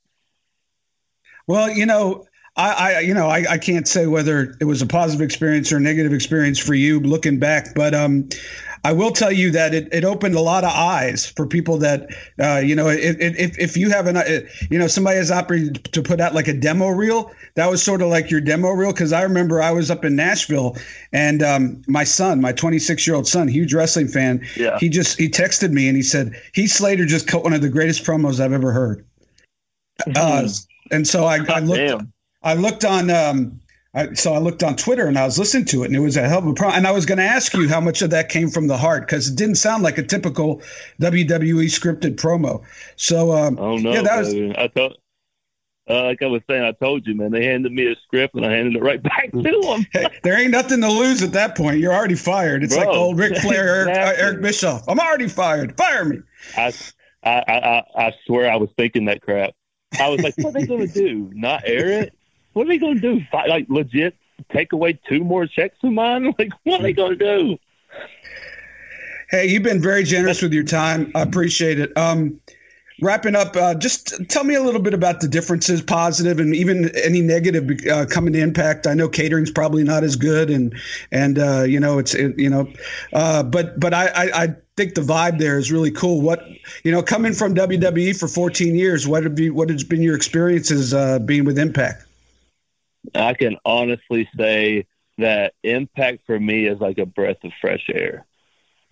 [1.47, 4.85] Well, you know, I, I you know, I, I can't say whether it was a
[4.85, 8.29] positive experience or a negative experience for you looking back, but um,
[8.85, 12.07] I will tell you that it, it opened a lot of eyes for people that,
[12.39, 15.85] uh, you know, if, if, if you have an, uh, you know, somebody has opted
[15.85, 18.91] to put out like a demo reel, that was sort of like your demo reel.
[18.91, 20.75] Cause I remember I was up in Nashville
[21.13, 24.77] and um, my son, my 26 year old son, huge wrestling fan, yeah.
[24.79, 27.69] he just, he texted me and he said, he Slater just cut one of the
[27.69, 29.05] greatest promos I've ever heard.
[30.15, 30.49] Uh,
[30.91, 32.11] and so I, I looked, Damn.
[32.41, 33.61] I looked on, um,
[33.95, 36.17] I, so I looked on Twitter and I was listening to it, and it was
[36.17, 36.69] a hell of a pro.
[36.69, 39.07] And I was going to ask you how much of that came from the heart
[39.07, 40.61] because it didn't sound like a typical
[40.99, 42.63] WWE scripted promo.
[42.95, 44.33] So, um, oh no, yeah, that was.
[44.33, 44.67] I
[45.89, 47.31] uh, like I was saying, I told you, man.
[47.31, 49.85] They handed me a script, and I handed it right back to them.
[49.91, 51.79] hey, there ain't nothing to lose at that point.
[51.79, 52.63] You're already fired.
[52.63, 54.01] It's Bro, like old Ric Flair, exactly.
[54.01, 54.87] Eric, uh, Eric Bischoff.
[54.87, 55.77] I'm already fired.
[55.77, 56.19] Fire me.
[56.55, 56.73] I,
[57.23, 59.51] I, I, I swear, I was thinking that crap.
[59.99, 61.29] I was like, what are they going to do?
[61.33, 62.13] Not air it?
[62.53, 63.21] What are they going to do?
[63.31, 64.15] Fight, like legit
[64.51, 66.33] take away two more checks from mine?
[66.39, 67.57] Like what are they going to do?
[69.29, 71.11] Hey, you've been very generous with your time.
[71.15, 71.95] I appreciate it.
[71.97, 72.39] Um,
[73.01, 76.95] wrapping up, uh, just tell me a little bit about the differences, positive and even
[76.97, 78.85] any negative uh, coming to Impact.
[78.85, 80.75] I know catering's probably not as good, and
[81.11, 82.71] and uh, you know it's it, you know,
[83.13, 86.21] uh, but but I, I, I think the vibe there is really cool.
[86.21, 86.45] What
[86.83, 90.15] you know, coming from WWE for 14 years, what have you what has been your
[90.15, 92.05] experiences uh, being with Impact?
[93.15, 94.85] I can honestly say
[95.17, 98.25] that impact for me is like a breath of fresh air.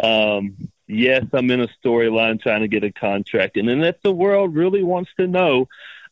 [0.02, 4.12] Um, yes, I'm in a storyline trying to get a contract, and then if the
[4.12, 5.68] world really wants to know,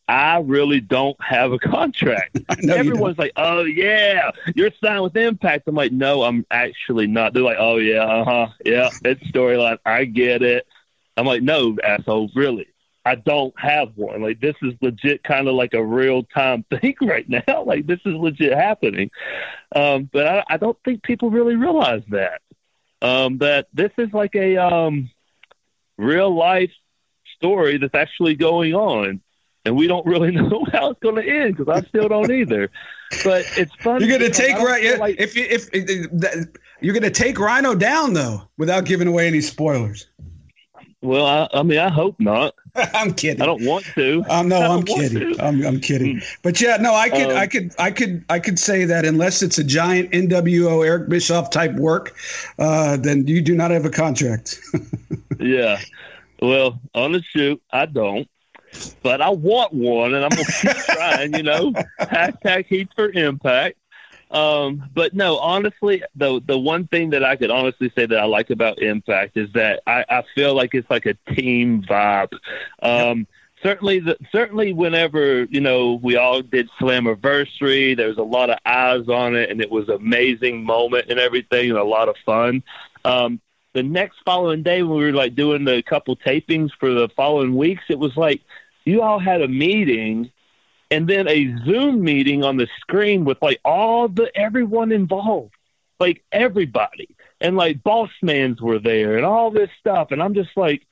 [0.08, 2.40] I really don't have a contract.
[2.68, 7.44] Everyone's like, "Oh yeah, you're signed with Impact." I'm like, "No, I'm actually not." They're
[7.44, 9.78] like, "Oh yeah, uh huh, yeah, it's storyline.
[9.86, 10.66] I get it."
[11.16, 12.68] I'm like, "No, asshole, really."
[13.10, 14.22] I don't have one.
[14.22, 17.64] Like this is legit kind of like a real time thing right now.
[17.66, 19.10] Like this is legit happening.
[19.76, 22.42] Um, but I, I don't think people really realize that.
[23.02, 25.10] Um, that this is like a um,
[25.98, 26.72] real life
[27.36, 29.22] story that's actually going on.
[29.66, 32.70] And we don't really know how it's going to end because I still don't either.
[33.24, 34.02] But it's fun.
[34.02, 36.48] You're going to take right like, if you if, if, if
[36.80, 40.08] you're going to take Rhino down though without giving away any spoilers.
[41.02, 42.56] Well, I, I mean, I hope not.
[42.76, 43.42] I'm kidding.
[43.42, 44.24] I don't want to.
[44.30, 45.40] Um, no, I'm kidding.
[45.40, 46.18] I'm, I'm kidding.
[46.18, 46.38] Mm.
[46.42, 49.42] But yeah, no, I could, um, I could, I could, I could say that unless
[49.42, 52.16] it's a giant NWO Eric Bischoff type work,
[52.58, 54.60] uh, then you do not have a contract.
[55.40, 55.80] yeah.
[56.42, 58.28] Well, on the shoot, I don't,
[59.02, 61.34] but I want one, and I'm gonna keep trying.
[61.34, 63.78] You know, hashtag Heath for Impact.
[64.32, 68.26] Um, but no, honestly, the the one thing that I could honestly say that I
[68.26, 72.38] like about Impact is that I, I feel like it's like a team vibe.
[72.82, 73.26] Um,
[73.64, 78.60] certainly, the, certainly, whenever you know we all did Slammiversary, there was a lot of
[78.66, 82.16] eyes on it, and it was an amazing moment and everything, and a lot of
[82.24, 82.62] fun.
[83.04, 83.42] Um,
[83.74, 87.56] the next following day, when we were like doing the couple tapings for the following
[87.56, 88.42] weeks, it was like
[88.86, 90.32] you all had a meeting
[90.92, 95.54] and then a Zoom meeting on the screen with like all the everyone involved,
[96.00, 100.56] like everybody, and like boss mans were there and all this stuff, and I'm just
[100.56, 100.86] like,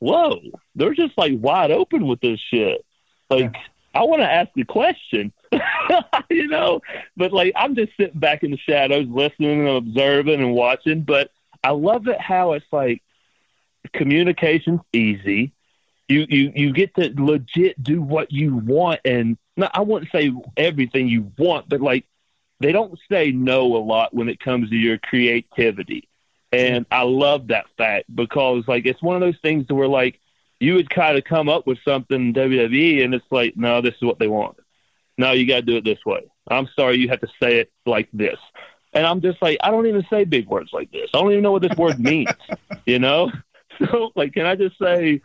[0.00, 0.40] whoa,
[0.74, 2.84] they're just like wide open with this shit.
[3.30, 3.62] Like, yeah.
[3.94, 5.32] I want to ask a question,
[6.30, 6.80] you know,
[7.16, 11.02] but like I'm just sitting back in the shadows, listening and observing and watching.
[11.02, 11.30] But
[11.64, 13.02] I love it how it's like
[13.92, 15.52] communication's easy
[16.08, 20.32] you you you get to legit do what you want, and not, I wouldn't say
[20.56, 22.06] everything you want, but like
[22.60, 26.08] they don't say no a lot when it comes to your creativity.
[26.50, 30.18] And I love that fact because like it's one of those things where like
[30.60, 34.02] you would kind of come up with something WWE and it's like, no, this is
[34.02, 34.56] what they want.
[35.16, 36.22] No, you got to do it this way.
[36.48, 38.38] I'm sorry, you have to say it like this.
[38.92, 41.10] And I'm just like, I don't even say big words like this.
[41.12, 42.30] I don't even know what this word means,
[42.86, 43.30] you know?
[43.92, 45.20] So, like, can I just say,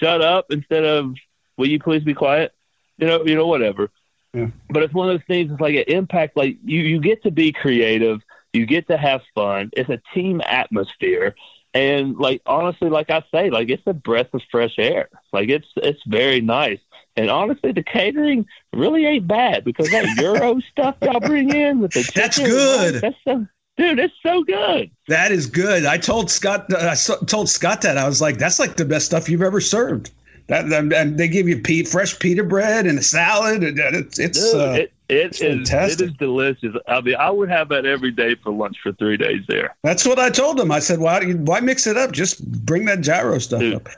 [0.00, 1.14] shut up instead of,
[1.56, 2.52] will you please be quiet?
[2.98, 3.90] You know, you know, whatever.
[4.32, 4.48] Yeah.
[4.68, 5.50] But it's one of those things.
[5.50, 6.36] It's like an impact.
[6.36, 8.20] Like you, you get to be creative.
[8.52, 9.70] You get to have fun.
[9.72, 11.34] It's a team atmosphere,
[11.74, 15.08] and like honestly, like I say, like it's a breath of fresh air.
[15.32, 16.80] Like it's it's very nice.
[17.16, 21.92] And honestly, the catering really ain't bad because that Euro stuff y'all bring in with
[21.92, 22.94] the chicken, that's good.
[23.02, 23.46] That's so,
[23.76, 24.90] dude, it's so good.
[25.08, 25.84] That is good.
[25.84, 26.72] I told Scott.
[26.74, 26.94] I
[27.26, 30.10] told Scott that I was like, that's like the best stuff you've ever served.
[30.48, 33.64] That, and they give you pea, fresh pita bread and a salad.
[33.64, 36.00] And it's it's, dude, uh, it, it it's is, fantastic.
[36.00, 36.76] It is delicious.
[36.86, 39.74] I mean, I would have that every day for lunch for three days there.
[39.82, 40.70] That's what I told him.
[40.70, 42.12] I said, why why mix it up?
[42.12, 43.88] Just bring that gyro stuff dude, up.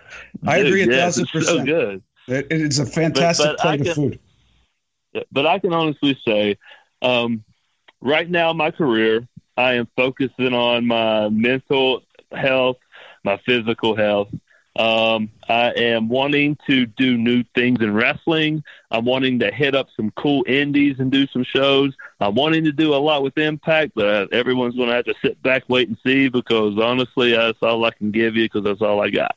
[0.46, 1.68] I agree a thousand percent.
[1.68, 2.02] It's so good.
[2.28, 4.18] It, it's a fantastic but, but plate can, of food.
[5.30, 6.56] But I can honestly say,
[7.02, 7.44] um,
[8.00, 9.26] right now, my career,
[9.58, 12.76] I am focusing on my mental health,
[13.24, 14.28] my physical health.
[14.76, 18.62] Um, I am wanting to do new things in wrestling.
[18.92, 21.92] I'm wanting to hit up some cool indies and do some shows.
[22.20, 25.42] I'm wanting to do a lot with Impact, but everyone's going to have to sit
[25.42, 29.02] back, wait, and see because honestly, that's all I can give you because that's all
[29.02, 29.34] I got.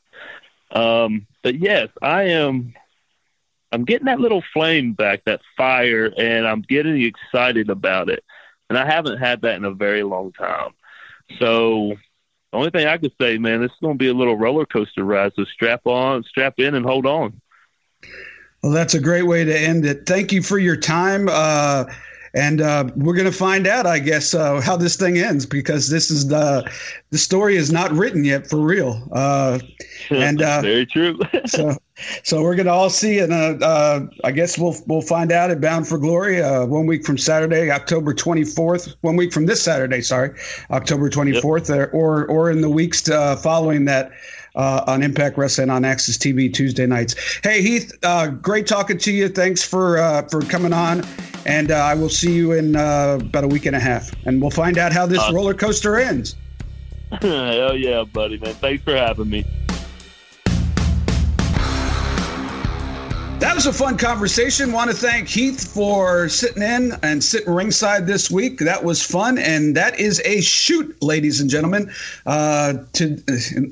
[0.69, 2.75] Um, but yes, I am
[3.71, 8.23] I'm getting that little flame back, that fire, and I'm getting excited about it.
[8.71, 10.71] And I haven't had that in a very long time.
[11.39, 14.37] So the only thing I could say, man, this is going to be a little
[14.37, 15.33] roller coaster ride.
[15.35, 17.41] So strap on, strap in, and hold on.
[18.63, 20.05] Well, that's a great way to end it.
[20.05, 21.27] Thank you for your time.
[21.29, 21.83] Uh,
[22.33, 25.89] and uh, we're going to find out, I guess, uh, how this thing ends because
[25.89, 26.69] this is the
[27.09, 29.07] the story is not written yet for real.
[29.11, 29.59] Uh,
[30.09, 31.19] and uh, very true.
[31.45, 31.75] so,
[32.23, 35.51] so we're going to all see, and uh, uh, I guess we'll we'll find out
[35.51, 38.95] at Bound for Glory one week from Saturday, October twenty fourth.
[39.01, 40.31] One week from this Saturday, sorry,
[40.69, 41.89] October twenty fourth, yep.
[41.93, 43.01] or or in the weeks
[43.41, 44.11] following that
[44.55, 47.39] uh, on Impact Wrestling on AXS TV Tuesday nights.
[47.43, 49.29] Hey Heath, uh, great talking to you.
[49.29, 51.05] Thanks for uh, for coming on,
[51.45, 54.41] and uh, I will see you in uh, about a week and a half, and
[54.41, 56.35] we'll find out how this roller coaster ends.
[57.21, 58.53] Hell yeah, buddy, man!
[58.55, 59.45] Thanks for having me.
[63.41, 64.71] That was a fun conversation.
[64.71, 68.59] Want to thank Heath for sitting in and sitting ringside this week.
[68.59, 71.91] That was fun, and that is a shoot, ladies and gentlemen.
[72.27, 73.17] Uh, to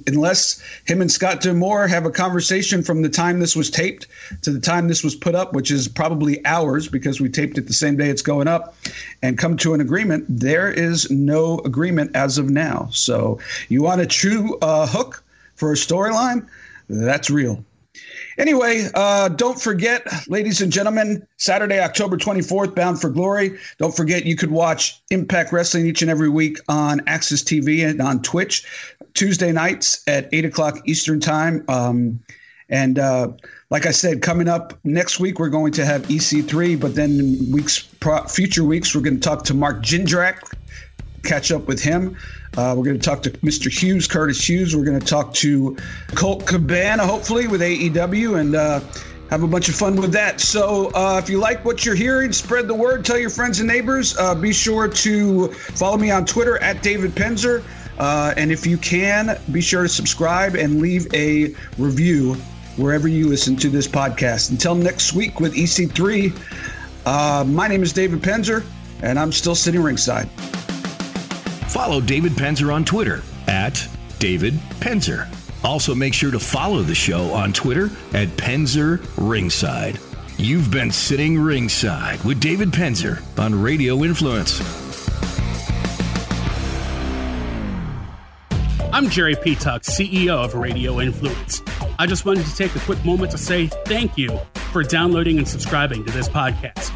[0.08, 4.08] unless him and Scott D'Amore have a conversation from the time this was taped
[4.42, 7.68] to the time this was put up, which is probably hours because we taped it
[7.68, 8.74] the same day it's going up,
[9.22, 10.26] and come to an agreement.
[10.28, 12.90] There is no agreement as of now.
[12.92, 16.48] So you want a true uh, hook for a storyline?
[16.90, 17.64] That's real.
[18.40, 23.60] Anyway, uh, don't forget, ladies and gentlemen, Saturday, October 24th, Bound for Glory.
[23.80, 28.02] Don't forget, you could watch Impact Wrestling each and every week on AXS TV and
[28.02, 28.66] on Twitch,
[29.14, 31.66] Tuesday nights at 8 o'clock Eastern Time.
[31.68, 32.18] Um,
[32.70, 33.34] and uh,
[33.72, 37.90] like I said, coming up next week, we're going to have EC3, but then weeks,
[38.30, 40.54] future weeks, we're going to talk to Mark Jindrak,
[41.24, 42.18] catch up with him.
[42.58, 43.72] Uh, we're going to talk to Mr.
[43.72, 44.76] Hughes, Curtis Hughes.
[44.76, 45.78] We're going to talk to
[46.16, 48.80] Colt Cabana, hopefully, with AEW, and uh,
[49.30, 50.42] have a bunch of fun with that.
[50.42, 53.68] So, uh, if you like what you're hearing, spread the word, tell your friends and
[53.68, 54.18] neighbors.
[54.18, 57.64] Uh, be sure to follow me on Twitter at David Penzer.
[58.00, 62.36] Uh, and if you can, be sure to subscribe and leave a review
[62.78, 64.52] wherever you listen to this podcast.
[64.52, 66.36] Until next week with EC3,
[67.06, 68.64] uh, my name is David Penzer,
[69.02, 70.30] and I'm still sitting ringside.
[71.70, 75.28] Follow David Penzer on Twitter at David Penzer.
[75.64, 80.00] Also, make sure to follow the show on Twitter at Penzer Ringside.
[80.38, 84.60] You've been sitting ringside with David Penzer on Radio Influence.
[88.92, 91.62] I'm Jerry Petuck, CEO of Radio Influence.
[92.00, 94.40] I just wanted to take a quick moment to say thank you
[94.72, 96.96] for downloading and subscribing to this podcast.